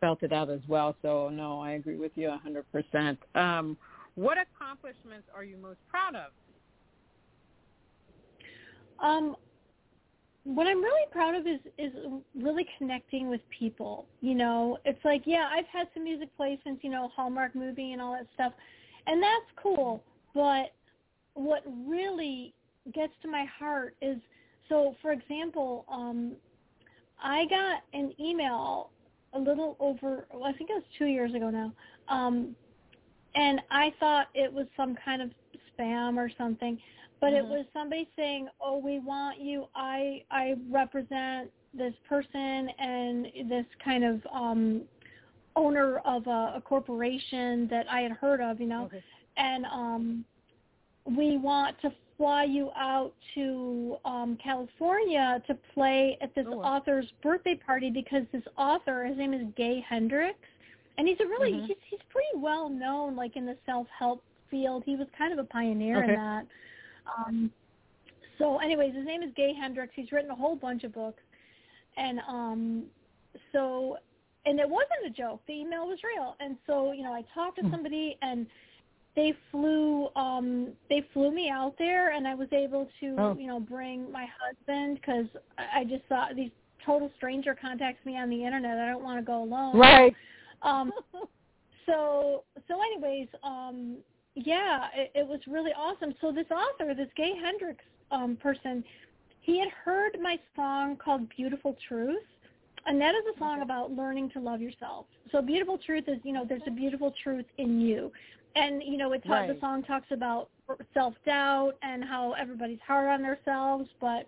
[0.00, 0.96] felt it out as well.
[1.02, 3.16] So no, I agree with you a 100%.
[3.34, 3.76] Um,
[4.14, 6.32] what accomplishments are you most proud of?
[9.00, 9.36] Um,
[10.44, 11.92] what I'm really proud of is is
[12.34, 14.06] really connecting with people.
[14.20, 18.00] You know, it's like yeah, I've had some music placements, you know, Hallmark movie and
[18.00, 18.52] all that stuff,
[19.06, 20.02] and that's cool.
[20.34, 20.72] But
[21.34, 22.54] what really
[22.94, 24.18] gets to my heart is
[24.68, 24.96] so.
[25.02, 26.32] For example, um,
[27.22, 28.90] I got an email
[29.38, 31.72] a little over, well, I think it was two years ago now,
[32.08, 32.54] um,
[33.34, 35.30] and I thought it was some kind of
[35.78, 36.78] spam or something
[37.20, 37.50] but it Mhm.
[37.50, 39.68] was somebody saying, "Oh, we want you.
[39.74, 44.82] I I represent this person and this kind of um
[45.56, 49.02] owner of a, a corporation that I had heard of, you know, Okay.
[49.36, 50.24] and um
[51.04, 57.06] we want to fly you out to um California to play at this Oh, author's
[57.22, 60.48] birthday party because this author, his name is Gay Hendricks,
[60.98, 61.66] and he's a really Mhm.
[61.68, 64.82] he's he's pretty well known like in the self help field.
[64.84, 66.08] He was kind of a pioneer Okay.
[66.12, 66.46] in that.
[67.16, 67.52] Um
[68.38, 69.94] so anyways, his name is Gay Hendricks.
[69.94, 71.22] He's written a whole bunch of books.
[71.96, 72.84] And um
[73.52, 73.96] so
[74.44, 75.40] and it wasn't a joke.
[75.46, 76.34] The email was real.
[76.40, 77.70] And so, you know, I talked to Hmm.
[77.70, 78.46] somebody and
[79.18, 83.36] they flew um they flew me out there and I was able to, Oh.
[83.36, 85.26] you know, bring my husband cuz
[85.58, 86.52] I just thought these
[86.86, 88.78] total stranger contacts me on the internet.
[88.78, 89.76] I don't want to go alone.
[89.76, 90.14] Right.
[90.62, 90.92] Um
[91.86, 93.96] so so anyways, um
[94.36, 96.14] yeah, it, it was really awesome.
[96.20, 98.84] So this author, this Gay Hendricks um person,
[99.40, 102.22] he had heard my song called Beautiful Truth.
[102.86, 105.06] And that is a song about learning to love yourself.
[105.32, 108.10] So beautiful truth is, you know, there's a beautiful truth in you.
[108.58, 110.48] And, you know, it ta- the song talks about
[110.94, 114.26] self-doubt and how everybody's hard on themselves, but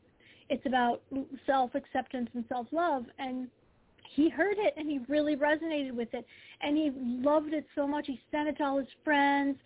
[0.49, 1.03] it's about
[1.47, 3.05] self-acceptance and self-love.
[3.19, 3.49] And
[4.15, 6.27] he heard it and he really resonated with it
[6.63, 9.57] and he loved it so much he sent it to all his friends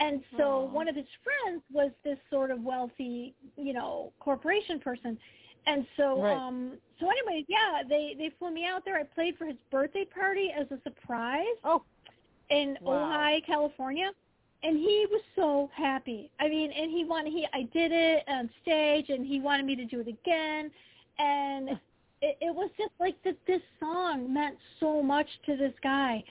[0.00, 0.72] and so Aw.
[0.72, 5.18] one of his friends was this sort of wealthy you know corporation person
[5.66, 6.34] and so Right.
[6.34, 10.06] um so anyways yeah they they flew me out there i played for his birthday
[10.06, 11.82] party as a surprise Oh.
[12.50, 13.08] In Wow.
[13.10, 14.10] ojai california
[14.62, 16.30] and he was so happy.
[16.40, 19.76] I mean and he wanted he i did it on stage and he wanted me
[19.76, 20.70] to do it again.
[21.18, 21.70] And
[22.22, 26.24] it, it was just like that this song meant so much to this guy.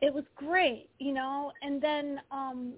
[0.00, 1.52] It was great you know?
[1.62, 2.72] And then um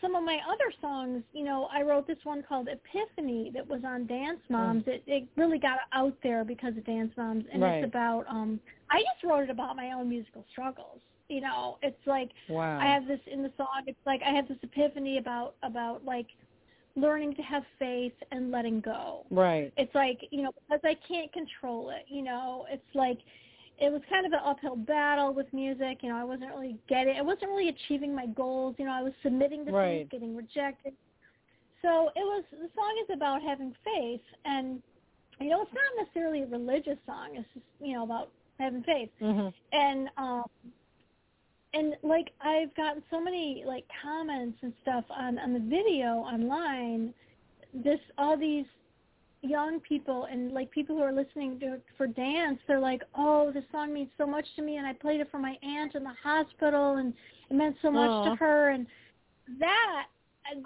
[0.00, 3.82] some of my other songs you know i wrote this one called epiphany that was
[3.84, 4.84] on dance moms.
[4.86, 7.82] It it really got out there because of dance moms and Right.
[7.82, 12.06] it's about um i just wrote it about my own musical struggles you know it's
[12.06, 12.78] like Wow.
[12.80, 13.82] I have this in the song.
[13.86, 16.26] It's like I have this epiphany about about like
[16.96, 19.24] learning to have faith and letting go.
[19.30, 19.72] right.
[19.76, 22.04] It's like you know because I can't control it.
[22.08, 23.18] You know, it's like
[23.80, 25.98] it was kind of an uphill battle with music.
[26.02, 27.16] You know, I wasn't really getting.
[27.16, 28.74] I wasn't really achieving my goals.
[28.78, 29.98] You know, I was submitting to Right.
[29.98, 30.94] things, getting rejected.
[31.82, 32.44] So it was.
[32.50, 34.82] The song is about having faith, and
[35.40, 37.36] you know, it's not necessarily a religious song.
[37.36, 39.52] It's just you know about having faith Mhm.
[39.72, 40.44] and um
[41.78, 47.14] and like I've gotten so many like comments and stuff on on the video online
[47.72, 48.64] this all these
[49.42, 53.64] young people and like people who are listening to for dance they're like oh this
[53.70, 56.14] song means so much to me and I played it for my aunt in the
[56.22, 57.14] hospital and
[57.48, 58.30] it meant so much Aw.
[58.30, 58.86] to her and
[59.60, 60.06] that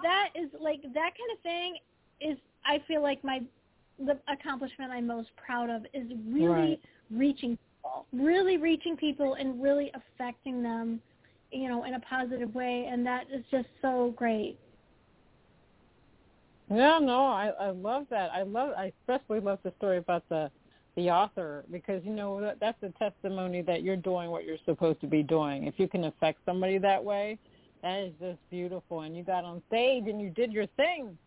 [0.01, 1.75] that is like that kind of thing
[2.19, 3.41] is I feel like my
[3.99, 6.79] the accomplishment I'm most proud of is really Right.
[7.11, 7.57] reaching
[8.11, 11.01] really reaching people and really affecting them,
[11.51, 14.57] you know, in a positive way, and that is just so great.
[16.69, 18.31] Yeah, no, I I love that.
[18.33, 20.49] I love I especially love the story about the
[20.95, 25.01] the author because you know that, that's a testimony that you're doing what you're supposed
[25.01, 25.65] to be doing.
[25.65, 27.37] If you can affect somebody that way,
[27.81, 29.01] that is just beautiful.
[29.01, 31.17] And you got on stage and you did your thing.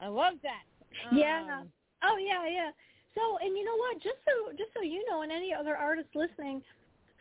[0.00, 1.16] I love that.
[1.16, 1.60] Yeah.
[1.60, 1.68] Um,
[2.02, 2.70] Oh yeah, yeah.
[3.14, 3.96] So, and you know what?
[4.02, 6.62] Just so just so you know, and any other artists listening,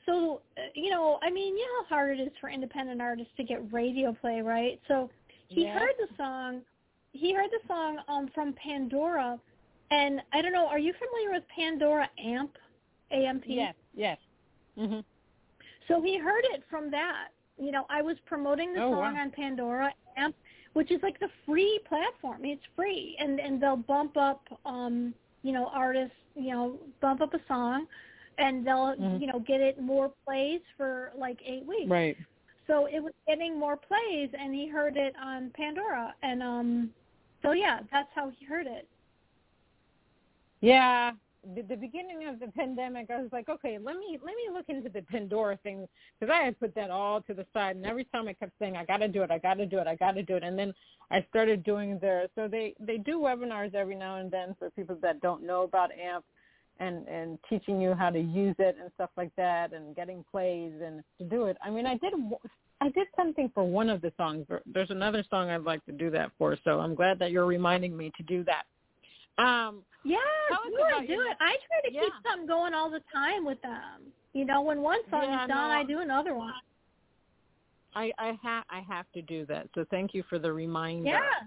[0.06, 3.32] so uh, you know, I mean, you know how hard it is for independent artists
[3.38, 4.80] to get radio play, right?
[4.88, 5.10] So
[5.48, 5.80] he Yeah.
[5.80, 6.62] heard the song.
[7.14, 9.40] He heard the song um from Pandora,
[9.92, 10.68] and I don't know.
[10.68, 12.56] Are you familiar with Pandora Amp?
[13.12, 13.44] AMP.
[13.48, 14.20] Yes, yes.
[14.78, 15.04] Mhm.
[15.88, 17.30] So he heard it from that.
[17.58, 19.22] You know, I was promoting the Oh, song wow.
[19.22, 20.36] on Pandora Amp,
[20.74, 22.46] which is like the free platform.
[22.46, 27.34] It's free, and and they'll bump up, um, you know, artists, you know, bump up
[27.34, 27.88] a song,
[28.38, 29.20] and they'll Mhm.
[29.20, 31.90] you know get it more plays for like eight weeks.
[31.90, 32.18] Right.
[32.68, 36.94] So it was getting more plays, and he heard it on Pandora, and um,
[37.42, 38.88] so yeah, that's how he heard it.
[40.62, 41.14] Yeah,
[41.56, 44.66] the, the beginning of the pandemic, I was like, okay, let me let me look
[44.68, 45.88] into the Pandora thing
[46.20, 48.76] because I had put that all to the side, and every time I kept saying,
[48.76, 50.44] I got to do it, I got to do it, I got to do it,
[50.44, 50.74] and then
[51.12, 52.28] I started doing their.
[52.36, 55.92] So they they do webinars every now and then for people that don't know about
[55.92, 56.26] AMP,
[56.80, 60.74] and and teaching you how to use it and stuff like that, and getting plays
[60.84, 61.58] and to do it.
[61.64, 62.14] I mean, I did.
[62.82, 64.46] I did something for one of the songs.
[64.66, 67.96] There's another song I'd like to do that for, so I'm glad that you're reminding
[67.96, 68.64] me to do that.
[69.38, 70.18] Um, Yeah,
[70.50, 70.74] do
[71.04, 71.38] it, do it.
[71.40, 74.12] I try to keep something going all the time with them.
[74.34, 75.76] You know, when one song Yeah, is done, no.
[75.76, 76.54] I do another one.
[77.96, 79.68] I I have I have to do that.
[79.76, 81.10] So thank you for the reminder.
[81.10, 81.40] Yeah.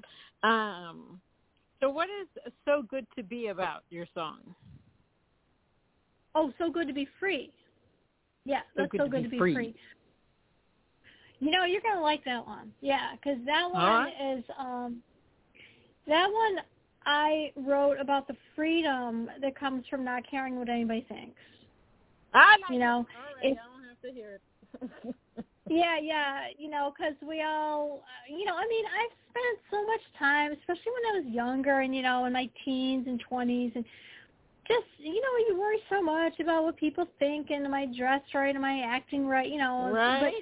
[0.43, 1.21] Um.
[1.81, 4.55] So what is so good to be about your song?
[6.35, 7.53] Oh, so good to be free.
[8.45, 9.55] Yeah, So that's good so to good be to be free.
[9.55, 9.75] free.
[11.41, 12.73] You know, you're gonna like that one.
[12.81, 14.37] Yeah, because that one right.
[14.37, 15.03] is um,
[16.07, 16.65] that one
[17.07, 21.41] I wrote about the freedom that comes from not caring what anybody thinks.
[22.35, 23.07] I like You know,
[23.43, 23.49] it.
[23.49, 24.41] Right, I don't have to hear
[25.05, 25.15] it.
[25.69, 29.87] Yeah, yeah, you know, because we all, uh, you know, I mean, I've spent so
[29.87, 33.75] much time, especially when I was younger and, you know, in my teens and 20s
[33.75, 33.85] and
[34.67, 38.35] just, you know, you worry so much about what people think and am I dressed
[38.35, 39.91] right, am I acting right, you know.
[39.93, 40.21] right.
[40.21, 40.33] But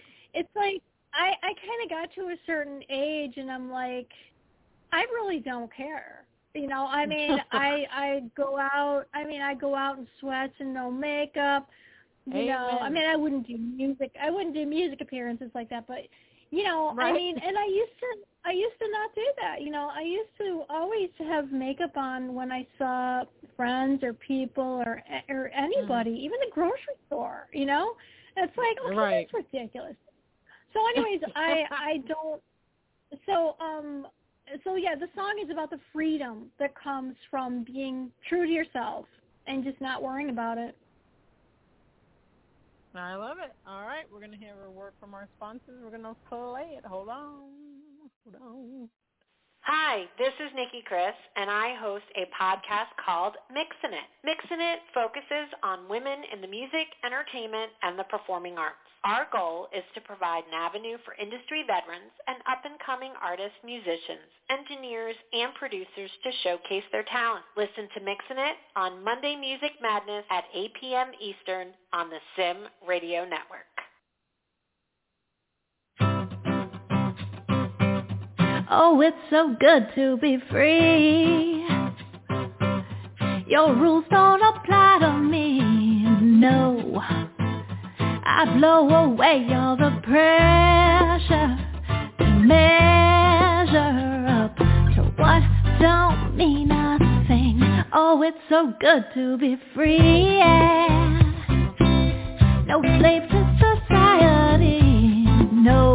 [0.41, 0.83] it's like
[1.15, 4.09] I I kind of got to a certain age and I'm like
[4.93, 6.25] I really don't care.
[6.55, 10.55] You know, I mean, I I go out, I mean, I go out in sweats
[10.59, 11.69] and no makeup.
[12.27, 14.13] You know, I mean, I wouldn't do music.
[14.23, 15.99] I wouldn't do music appearances like that, but
[16.51, 18.07] you know, I mean, and I used to
[18.45, 19.63] I used to not do that.
[19.63, 23.25] You know, I used to always have makeup on when I saw
[23.57, 27.93] friends or people or or anybody, even the grocery store, you know?
[28.37, 29.29] It's like, okay, Right.
[29.33, 29.97] that's ridiculous.
[30.73, 32.43] So anyways, I I don't
[33.27, 34.07] so um
[34.65, 39.07] so yeah, the song is about the freedom that comes from being true to yourself
[39.47, 40.77] and just not worrying about it.
[42.95, 43.53] I love it.
[43.67, 45.81] All right, we're gonna hear a word from our sponsors.
[45.83, 46.85] We're gonna play it.
[46.85, 47.51] Hold on.
[48.25, 48.89] Hold on.
[49.63, 54.09] Hi, this is Nikki Chris, and I host a podcast called Mixin' It.
[54.25, 58.90] Mixin' It focuses on women in the music, entertainment, and the performing arts.
[59.03, 65.17] Our goal is to provide an avenue for industry veterans and up-and-coming artists, musicians, engineers,
[65.33, 67.45] and producers to showcase their talent.
[67.57, 71.13] Listen to Mixin' It on Monday Music Madness at 8 p.m.
[71.19, 73.65] Eastern on the Sim Radio Network.
[78.71, 81.67] Oh, it's so good to be free.
[83.47, 85.61] Your rules don't apply to me,
[86.21, 87.03] no.
[88.33, 91.59] I blow away all the pressure
[92.19, 95.43] to measure up to what
[95.81, 97.61] don't mean a thing.
[97.93, 100.39] Oh, it's so good to be free.
[100.39, 101.11] Yeah.
[102.69, 104.81] No slave to society,
[105.53, 105.90] no.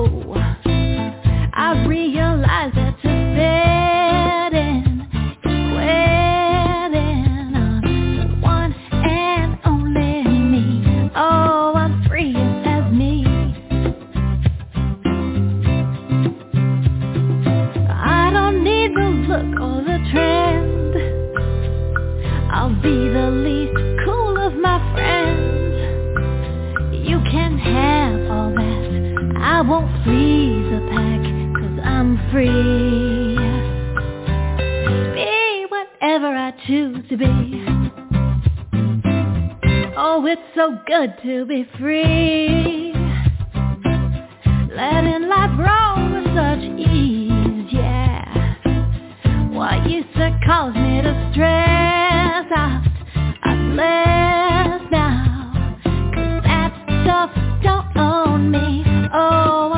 [29.67, 31.21] Won't please a pack,
[31.55, 33.35] cause I'm free.
[35.15, 37.65] Be whatever I choose to be.
[39.97, 42.93] Oh, it's so good to be free.
[44.75, 48.55] Letting life roll with such ease, yeah.
[49.51, 52.83] What used to cause me to stress out,
[53.43, 54.24] I'm less
[59.13, 59.69] Oh,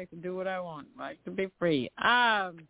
[0.00, 0.88] like to do what I want.
[0.98, 1.90] I like to be free.
[1.98, 2.60] Um.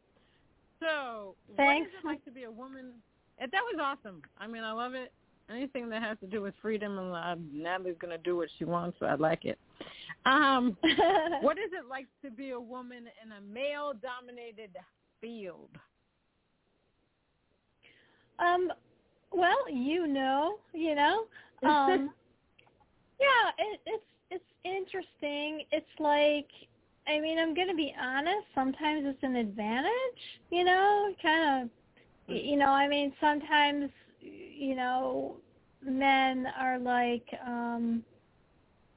[0.80, 1.88] So, Thanks.
[1.90, 2.92] what is it like to be a woman?
[3.38, 4.22] And that was awesome.
[4.38, 5.12] I mean, I love it.
[5.50, 8.64] Anything that has to do with freedom, and uh, Natalie's going to do what she
[8.64, 9.58] wants, so I like it.
[10.24, 10.76] Um,
[11.42, 14.70] what is it like to be a woman in a male-dominated
[15.20, 15.68] field?
[18.38, 18.72] Um,
[19.32, 21.24] well, you know, you know,
[21.68, 22.10] um,
[23.20, 25.64] yeah, it, it's it's interesting.
[25.70, 26.48] It's like
[27.06, 28.46] I mean, I'm going to be honest.
[28.54, 29.90] Sometimes it's an advantage,
[30.50, 31.70] you know, kind of,
[32.34, 33.90] you know, I mean, sometimes,
[34.20, 35.36] you know,
[35.82, 38.02] men are like, um,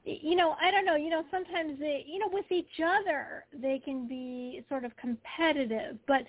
[0.06, 3.80] you know, I don't know, you know, sometimes they, you know, with each other, they
[3.80, 6.22] can be sort of competitive, but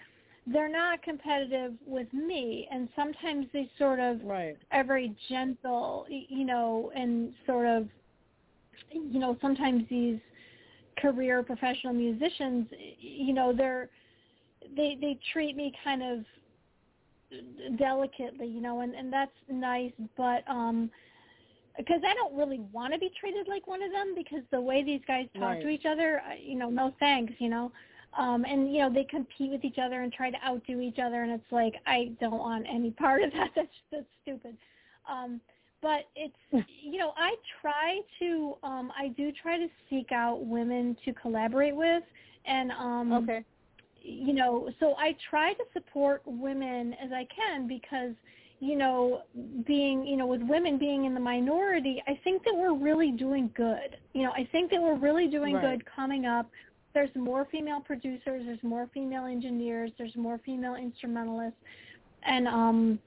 [0.48, 2.66] they're not competitive with me.
[2.72, 4.56] And sometimes they sort of right.
[4.72, 7.86] are very gentle, you know, and sort of,
[8.90, 10.18] you know, sometimes these
[11.00, 12.66] career professional musicians,
[12.98, 13.88] you know, they're
[14.76, 16.24] they they treat me kind of
[17.78, 20.90] delicately, you know, and and that's nice, but um
[21.76, 24.82] because I don't really want to be treated like one of them because the way
[24.82, 25.62] these guys talk right.
[25.62, 27.70] to each other, you know, no thanks, you know.
[28.18, 31.22] Um and you know, they compete with each other and try to outdo each other
[31.22, 33.50] and it's like I don't want any part of that.
[33.56, 34.56] That's that's stupid.
[35.08, 35.40] Um
[35.82, 40.96] but it's you know i try to um i do try to seek out women
[41.04, 42.02] to collaborate with
[42.46, 43.44] and um okay.
[44.00, 48.12] you know so i try to support women as i can because
[48.60, 49.22] you know
[49.66, 53.50] being you know with women being in the minority i think that we're really doing
[53.54, 53.96] good.
[54.14, 55.78] You know i think that we're really doing right.
[55.78, 56.50] good coming up.
[56.94, 61.60] There's more female producers there's more female engineers there's more female instrumentalists
[62.24, 62.98] and um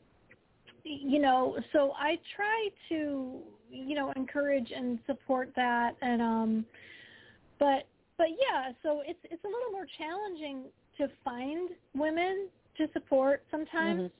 [0.84, 6.66] you know, so I try to, you know, encourage and support that and um
[7.60, 10.66] but but yeah, so it's it's a little more challenging
[10.98, 14.02] to find women to support sometimes.
[14.02, 14.12] Mm-hmm.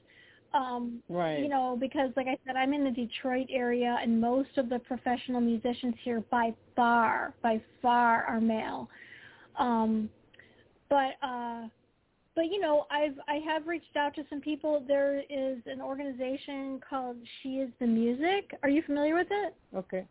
[0.54, 1.40] Um right.
[1.40, 4.80] you know, because like I said, I'm in the Detroit area and most of the
[4.80, 8.90] professional musicians here by far, by far are male.
[9.58, 10.10] Um
[10.90, 11.68] but uh
[12.36, 14.84] but you know, I've I have reached out to some people.
[14.88, 18.52] There is an organization called She Is the Music.
[18.64, 19.56] Are you familiar with it?
[19.76, 20.06] Okay.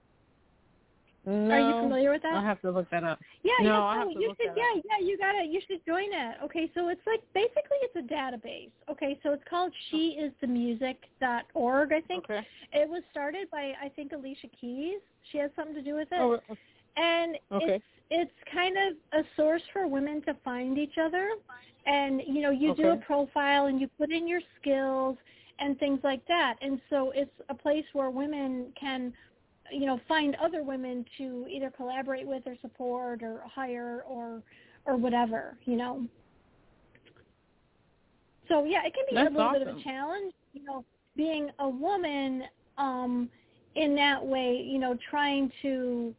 [1.26, 2.32] No, Are you familiar with that?
[2.32, 3.18] I'll have to look that up.
[3.42, 4.56] Yeah, no, yeah, I'll oh, you should.
[4.56, 4.84] Yeah, up.
[4.88, 6.36] yeah, you got to You should join it.
[6.44, 8.70] Okay, so it's like basically it's a database.
[8.90, 9.80] Okay, so it's called oh.
[9.90, 11.92] She Is the Music dot org.
[11.92, 12.40] I think Okay.
[12.72, 15.00] it was started by I think Alicia Keys.
[15.30, 16.18] She has something to do with it.
[16.18, 16.58] Oh, okay.
[16.96, 17.74] and Okay.
[17.74, 21.30] it's it's kind of a source for women to find each other
[21.86, 25.16] and you know you do a profile and you put in your skills
[25.58, 26.54] and things like that.
[26.60, 29.12] And so it's a place where women can
[29.72, 34.42] you know find other women to either collaborate with or support or hire or
[34.86, 36.06] or whatever you know?
[38.48, 40.84] So yeah it can be That's a little bit of a challenge you know
[41.16, 42.44] being a woman
[42.78, 43.28] um
[43.76, 46.14] in that way you know trying to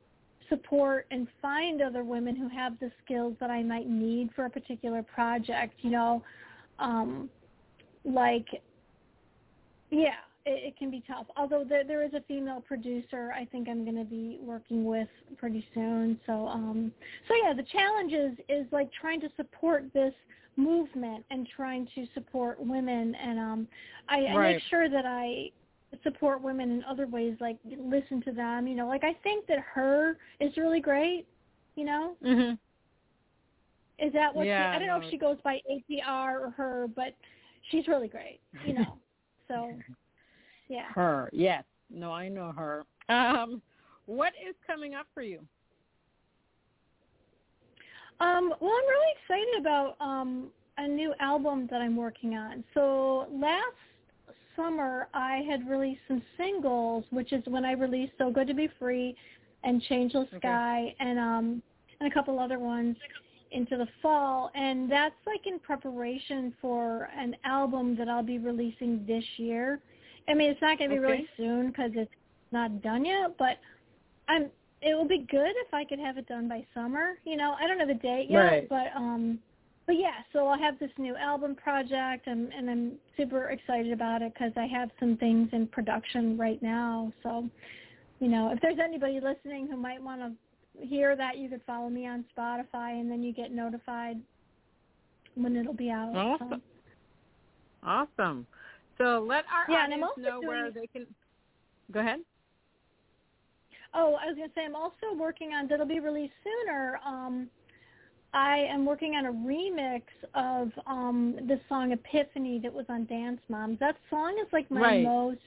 [0.52, 4.50] support and find other women who have the skills that I might need for a
[4.50, 6.22] particular project, you know,
[6.78, 7.30] um,
[8.04, 8.48] like,
[9.90, 11.26] yeah, it, it can be tough.
[11.38, 15.08] Although there, there is a female producer I think I'm going to be working with
[15.38, 16.20] pretty soon.
[16.26, 16.92] So, um,
[17.28, 20.14] so yeah, the challenge is, is like trying to support this
[20.58, 23.16] movement and trying to support women.
[23.16, 23.68] And um,
[24.10, 25.52] I, I make sure that I
[26.04, 28.68] support women in other ways, like listen to them.
[28.68, 31.26] You know, like I think that her is really great.
[31.76, 32.58] You know, Mhm.
[34.00, 34.76] is that what Yeah, she?
[34.76, 37.16] I don't know if she goes by APR or her, but
[37.70, 38.40] she's really great.
[38.66, 38.98] You know,
[39.48, 39.78] so
[40.68, 40.88] yeah.
[40.92, 41.30] Her.
[41.34, 41.64] Yes.
[41.90, 42.86] No, I know her.
[43.10, 43.62] Um,
[44.06, 45.46] what is coming up for you?
[48.20, 52.64] Um, well, I'm really excited about um, a new album that I'm working on.
[52.74, 53.76] So last
[54.56, 58.70] summer, I had released some singles, which is when I released "So Good to Be
[58.80, 59.16] Free"
[59.64, 60.40] and "Changeless Okay.
[60.40, 61.62] Sky" and um,
[62.00, 62.96] and a couple other ones
[63.52, 64.52] into the fall.
[64.56, 69.80] And that's like in preparation for an album that I'll be releasing this year.
[70.28, 72.12] I mean, it's not going to be really soon because it's
[72.52, 73.58] not done yet, but
[74.28, 74.50] I'm
[74.82, 77.14] it will be good if I could have it done by summer.
[77.24, 78.70] You know, I don't know the date yet, Right.
[78.70, 79.38] but um,
[79.92, 80.24] but yeah.
[80.32, 84.54] So I'll have this new album project, and and I'm super excited about it because
[84.56, 87.12] I have some things in production right now.
[87.24, 87.50] So,
[88.22, 91.90] you know, if there's anybody listening who might want to hear that, you could follow
[91.90, 94.18] me on Spotify, and then you get notified
[95.36, 96.14] when it'll be out.
[96.40, 96.62] So- Awesome.
[97.84, 98.48] Awesome.
[98.98, 101.06] So let our Yeah, audience know where they can.
[101.92, 102.22] Go ahead.
[103.94, 106.98] Oh, I was going to say I'm also working on that'll be released sooner.
[107.06, 107.50] Um,
[108.34, 110.04] I am working on a remix
[110.36, 113.80] of um, the song Epiphany that was on Dance Moms.
[113.80, 115.04] That song is like my Right.
[115.04, 115.40] most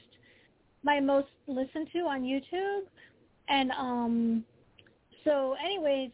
[0.83, 2.83] my most listened to on YouTube,
[3.49, 4.45] and um,
[5.25, 6.11] so anyways,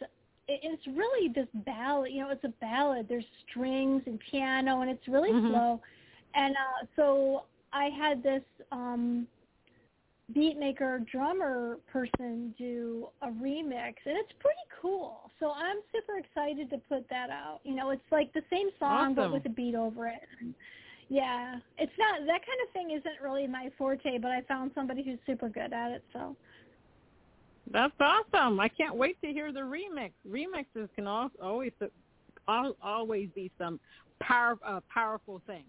[0.46, 2.12] it, it's really this ballad.
[2.12, 3.06] You know, it's a ballad.
[3.08, 5.48] There's strings and piano, and it's really Mhm.
[5.48, 5.80] slow.
[6.34, 9.26] And uh, so I had this um,
[10.32, 16.70] beat maker drummer person do a remix and it's pretty cool so I'm super excited
[16.70, 17.60] to put that out.
[17.64, 20.20] You know, it's like the same song but with a beat over it.
[21.08, 25.02] Yeah, it's not that kind of thing isn't really my forte, but I found somebody
[25.02, 26.04] who's super good at it.
[26.12, 26.36] So
[27.72, 28.60] That's awesome.
[28.60, 30.12] I can't wait to hear the remix.
[30.28, 31.72] Remixes can al- always
[32.46, 33.80] always be some
[34.20, 35.64] power uh, powerful thing.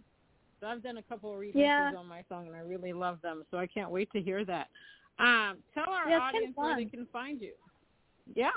[0.59, 1.91] So I've done a couple of remixes Yeah.
[1.97, 3.43] on my song and I really love them.
[3.49, 4.67] So I can't wait to hear that.
[5.17, 7.53] Um, tell our Yeah, audience where they can find you.
[8.35, 8.49] Yeah.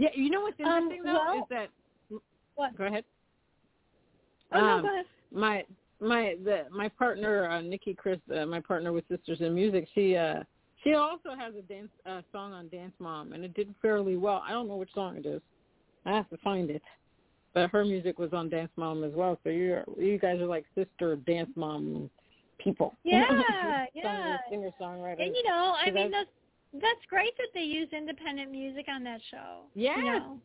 [0.00, 1.68] Yeah, you know what's Um, interesting though is that
[2.54, 2.74] what?
[2.76, 3.04] go ahead.
[4.52, 5.04] Oh no, Um, go ahead.
[5.30, 5.64] my
[6.00, 10.16] my the my partner uh, Nikki Chris, uh, my partner with Sisters in Music, she
[10.16, 10.42] uh
[10.82, 14.42] she also has a dance uh, song on Dance Mom, and it did fairly well.
[14.48, 15.42] I don't know which song it is.
[16.06, 16.82] I have to find it.
[17.52, 19.38] But her music was on Dance Mom as well.
[19.44, 22.08] So you you guys are like sister Dance Mom
[22.56, 22.94] people.
[23.04, 24.38] Yeah, yeah.
[24.48, 25.22] Singer songwriter.
[25.22, 26.34] And you know, I mean that's-
[26.72, 29.62] that's great that they use independent music on that show.
[29.74, 29.98] Yes.
[29.98, 30.38] You know?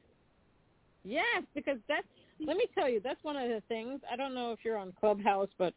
[1.04, 2.08] Yes, because that's
[2.40, 4.02] let me tell you, that's one of the things.
[4.12, 5.74] I don't know if you're on Clubhouse but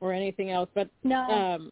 [0.00, 1.20] or anything else, but No.
[1.22, 1.70] um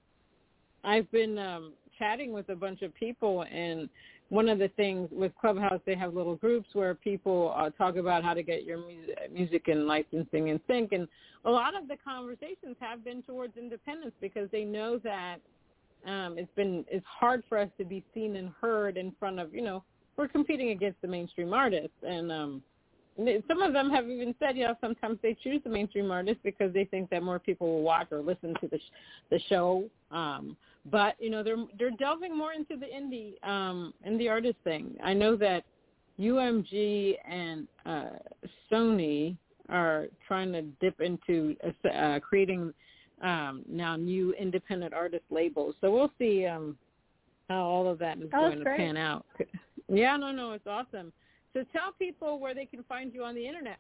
[0.85, 3.89] I've been um chatting with a bunch of people and
[4.29, 8.25] one of the things with Clubhouse they have little groups where people uh, talk about
[8.25, 11.07] how to get your music, music and licensing in sync and
[11.45, 15.37] a lot of the conversations have been towards independence because they know that
[16.07, 19.55] um it's been it's hard for us to be seen and heard in front of,
[19.55, 19.83] you know,
[20.17, 22.63] we're competing against the mainstream artists and um
[23.49, 26.73] some of them have even said, you know, sometimes they choose the mainstream artists because
[26.75, 28.93] they think that more people will watch or listen to the sh-
[29.31, 29.89] the show.
[30.11, 30.57] Um,
[30.91, 34.97] but you know, they're they're delving more into the indie um, indie artist thing.
[35.03, 35.65] I know that
[36.19, 38.19] UMG and uh,
[38.71, 39.37] Sony
[39.69, 41.57] are trying to dip into
[41.93, 42.73] uh, creating
[43.23, 45.75] um, now new independent artist labels.
[45.81, 46.77] So we'll see um,
[47.49, 48.79] how all of that is Oh, going to great.
[48.79, 49.25] pan out.
[49.89, 51.13] Yeah, no, no, it's awesome.
[51.53, 53.79] So tell people where they can find you on the internet.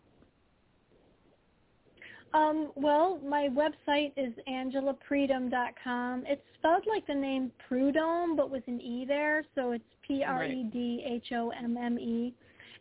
[2.32, 6.24] Um, well, my website is angelapredhomme.com.
[6.26, 10.45] It's spelled like the name Prudhomme, but with an E there, so it's P R
[10.45, 12.34] E D H O M M E.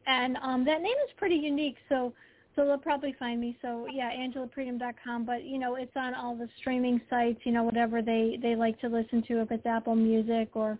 [0.07, 2.13] And um, that name is pretty unique, so
[2.55, 3.57] so they'll probably find me.
[3.61, 5.25] So yeah, angelapredhomme.com.
[5.25, 7.39] But you know, it's on all the streaming sites.
[7.43, 10.79] You know, whatever they they like to listen to, if it's Apple Music or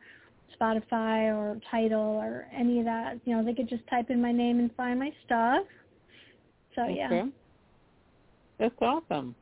[0.60, 3.20] Spotify or Tidal or any of that.
[3.26, 5.66] You know, they could just type in my name and find my stuff.
[6.76, 7.26] So yeah.
[8.60, 9.36] That's awesome.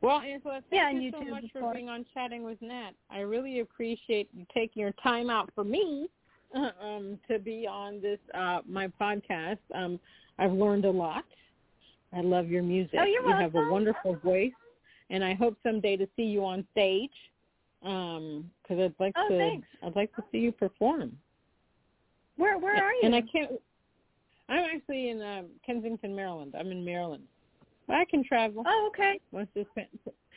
[0.00, 2.90] Well, Angela, thank Yeah, you so much for being on Chatting with Nat.
[3.10, 6.08] I really appreciate you taking your time out for me
[6.54, 9.58] um, to be on this uh, my podcast.
[9.74, 9.98] Um,
[10.38, 11.24] I've learned a lot.
[12.14, 12.98] I love your music.
[13.00, 14.52] Oh, you're you have a wonderful voice,
[15.10, 17.10] and I hope someday to see you on stage.
[17.82, 19.68] Um, because I'd like Oh, to, thanks.
[19.82, 21.12] I'd like to see you perform.
[22.36, 23.00] Where where are you?
[23.02, 23.52] And I can't.
[24.48, 26.54] I'm actually in uh, Kensington, Maryland.
[26.58, 27.24] I'm in Maryland.
[27.86, 29.20] But I can travel Oh, okay.
[29.30, 29.66] once this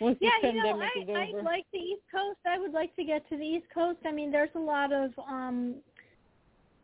[0.02, 1.40] once Yeah, this you know, I is over.
[1.40, 2.40] I like the East Coast.
[2.46, 4.00] I would like to get to the East Coast.
[4.06, 5.76] I mean, there's a lot of um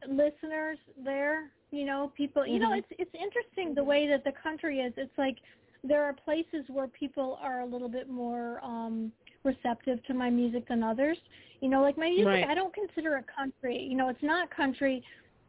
[0.08, 1.52] listeners there.
[1.74, 2.46] You know, people.
[2.46, 2.78] You know, Mhm.
[2.80, 4.94] it's it's interesting the way that the country is.
[4.96, 5.38] It's like
[5.84, 9.12] there are places where people are a little bit more um
[9.44, 11.18] receptive to my music than others.
[11.62, 12.48] You know, like my music, Right.
[12.48, 13.78] I don't consider it country.
[13.82, 15.04] You know, it's not country,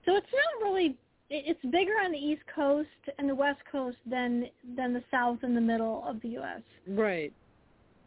[0.06, 0.96] so it's not really.
[1.28, 5.54] It's bigger on the East Coast and the West Coast than than the South and
[5.54, 6.62] the middle of the U.S.
[6.88, 7.32] right.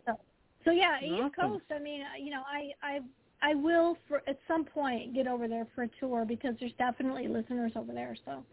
[0.08, 0.20] So
[0.66, 1.66] so yeah, East Coast.
[1.70, 3.00] I mean, you know, I I
[3.42, 7.28] I will for at some point get over there for a tour because there's definitely
[7.28, 8.16] listeners over there.
[8.26, 8.44] So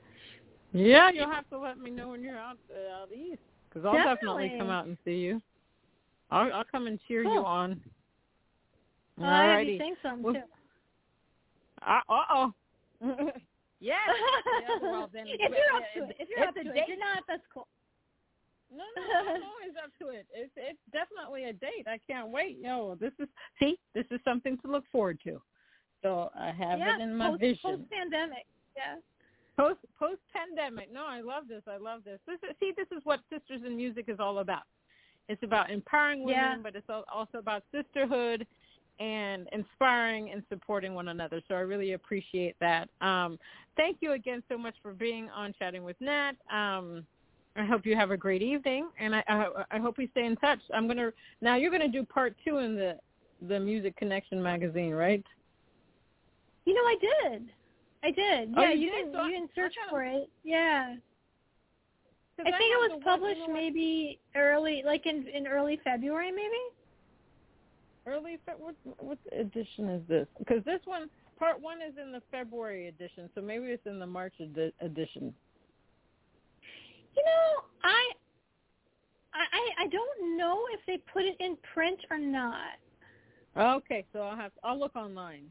[0.73, 3.93] Yeah, you'll have to let me know when you're out uh, out east because I'll
[3.95, 4.45] definitely.
[4.45, 4.59] Definitely.
[4.59, 5.41] come out and see you.
[6.31, 7.81] I'll I'll come and cheer you on.
[9.21, 9.79] uh, I have you Alrighty.
[9.79, 10.41] sing some Well, too.
[11.87, 12.53] Uh oh.
[13.03, 13.39] yes.
[13.81, 13.99] yes.
[14.83, 15.27] Well then.
[15.29, 16.83] if you're up to it, if you're up to it, date.
[16.83, 17.67] if you're not, that's cool.
[18.75, 20.27] No, no, I'm always up to it.
[20.35, 21.87] It's it's definitely a date.
[21.87, 22.59] I can't wait.
[22.61, 23.29] Yo, this is
[23.61, 25.41] see, this is something to look forward to.
[26.03, 27.61] So I have yeah, it in my post, vision.
[27.63, 28.47] Post pandemic.
[28.77, 28.97] Yeah.
[29.57, 30.93] Post post pandemic.
[30.93, 31.63] No, I love this.
[31.67, 32.19] I love this.
[32.27, 34.65] This is, see, this is what Sisters in Music is all about.
[35.29, 36.57] It's about empowering women, Yeah.
[36.63, 38.47] but it's also about sisterhood
[39.01, 41.41] and inspiring and supporting one another.
[41.49, 42.89] So I really appreciate that.
[43.01, 43.39] Um,
[43.77, 46.33] thank you again so much for being on Chatting with Nat.
[46.53, 47.07] Um,
[47.57, 50.35] I hope you have a great evening, and I, I, I hope we stay in
[50.37, 50.59] touch.
[50.73, 51.55] I'm gonna now.
[51.57, 52.99] You're gonna do part two in the
[53.47, 55.25] the Music Connection magazine, right?
[56.65, 57.43] You know, I did.
[58.03, 58.53] I did.
[58.57, 59.07] Oh, Yeah, you you did.
[59.13, 60.29] not So I- you can search kinda- for it.
[60.43, 60.97] Yeah.
[62.41, 66.59] I think it was one- published maybe early, like in in early February, maybe.
[68.07, 70.27] early Fe- what what edition is this?
[70.39, 74.07] Because this one part one is in the February edition, so maybe it's in the
[74.07, 75.33] March edi- edition.
[77.17, 78.13] You know, I,
[79.35, 82.79] I, I don't know if they put it in print or not.
[83.57, 85.51] Okay, so I'll have I'll look online.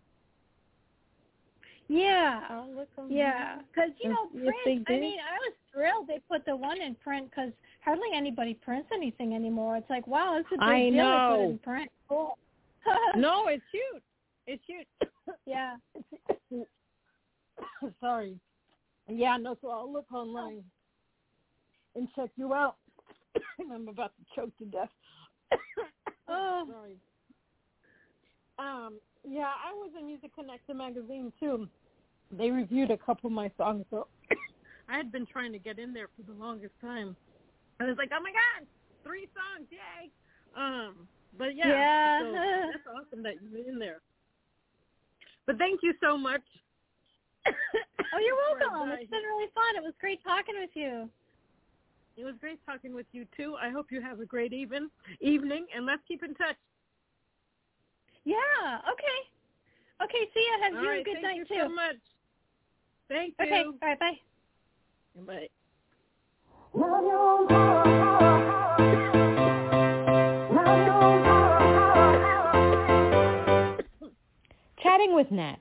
[1.88, 2.42] Yeah.
[2.50, 3.18] I'll look online.
[3.18, 4.86] Yeah, because you know, print.
[4.88, 7.52] they I mean, I was thrilled they put the one in print because
[7.84, 9.78] hardly anybody prints anything anymore.
[9.78, 11.92] It's like, wow, it's a big I deal they put it in print.
[12.10, 12.38] Cool.
[13.16, 14.04] No, it's huge.
[14.48, 14.88] It's huge.
[15.46, 15.76] Yeah.
[18.02, 18.38] Sorry.
[19.08, 20.64] Yeah, no, so I'll look online
[21.96, 22.76] and check you out.
[23.72, 24.90] I'm about to choke to death.
[26.30, 26.66] Oh.
[26.72, 26.96] Sorry.
[28.58, 31.68] Um, yeah, I was in Music Connector magazine too.
[32.32, 34.08] They reviewed a couple of my songs, so
[34.90, 37.16] I had been trying to get in there for the longest time.
[37.82, 38.66] I was like, oh my god,
[39.04, 40.10] three songs, yay!
[40.56, 42.20] Um, but yeah, Yeah.
[42.22, 42.32] so
[42.72, 44.00] that's awesome that you're in there.
[45.46, 46.42] But thank you so much.
[47.46, 48.92] Oh, you're welcome.
[48.92, 49.76] It's been really fun.
[49.76, 51.10] It was great talking with you.
[52.16, 53.56] It was great talking with you too.
[53.60, 54.90] I hope you have a great even
[55.20, 56.56] evening, and let's keep in touch.
[58.24, 58.36] Yeah.
[58.92, 59.20] Okay.
[60.04, 60.30] Okay.
[60.34, 60.66] See ya.
[60.66, 61.50] Have All you right, a good night you too.
[61.50, 61.96] Thank you so much.
[63.10, 63.46] Thank you.
[63.46, 63.64] Okay.
[63.66, 64.00] All right.
[64.00, 64.20] Bye.
[65.26, 65.50] Bye.
[74.82, 75.58] Chatting with Nat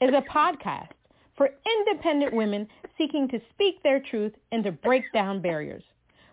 [0.00, 0.88] is a podcast
[1.36, 5.82] for independent women seeking to speak their truth and to break down barriers.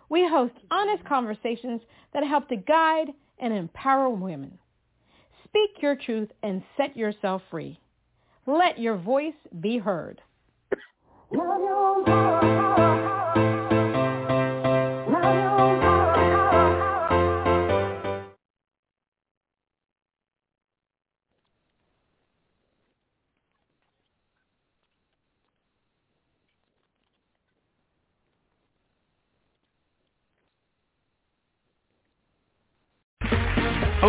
[0.08, 1.80] We host honest conversations
[2.12, 4.58] that help to guide and empower women.
[5.44, 7.78] Speak your truth and set yourself free.
[8.46, 10.20] Let your voice be heard.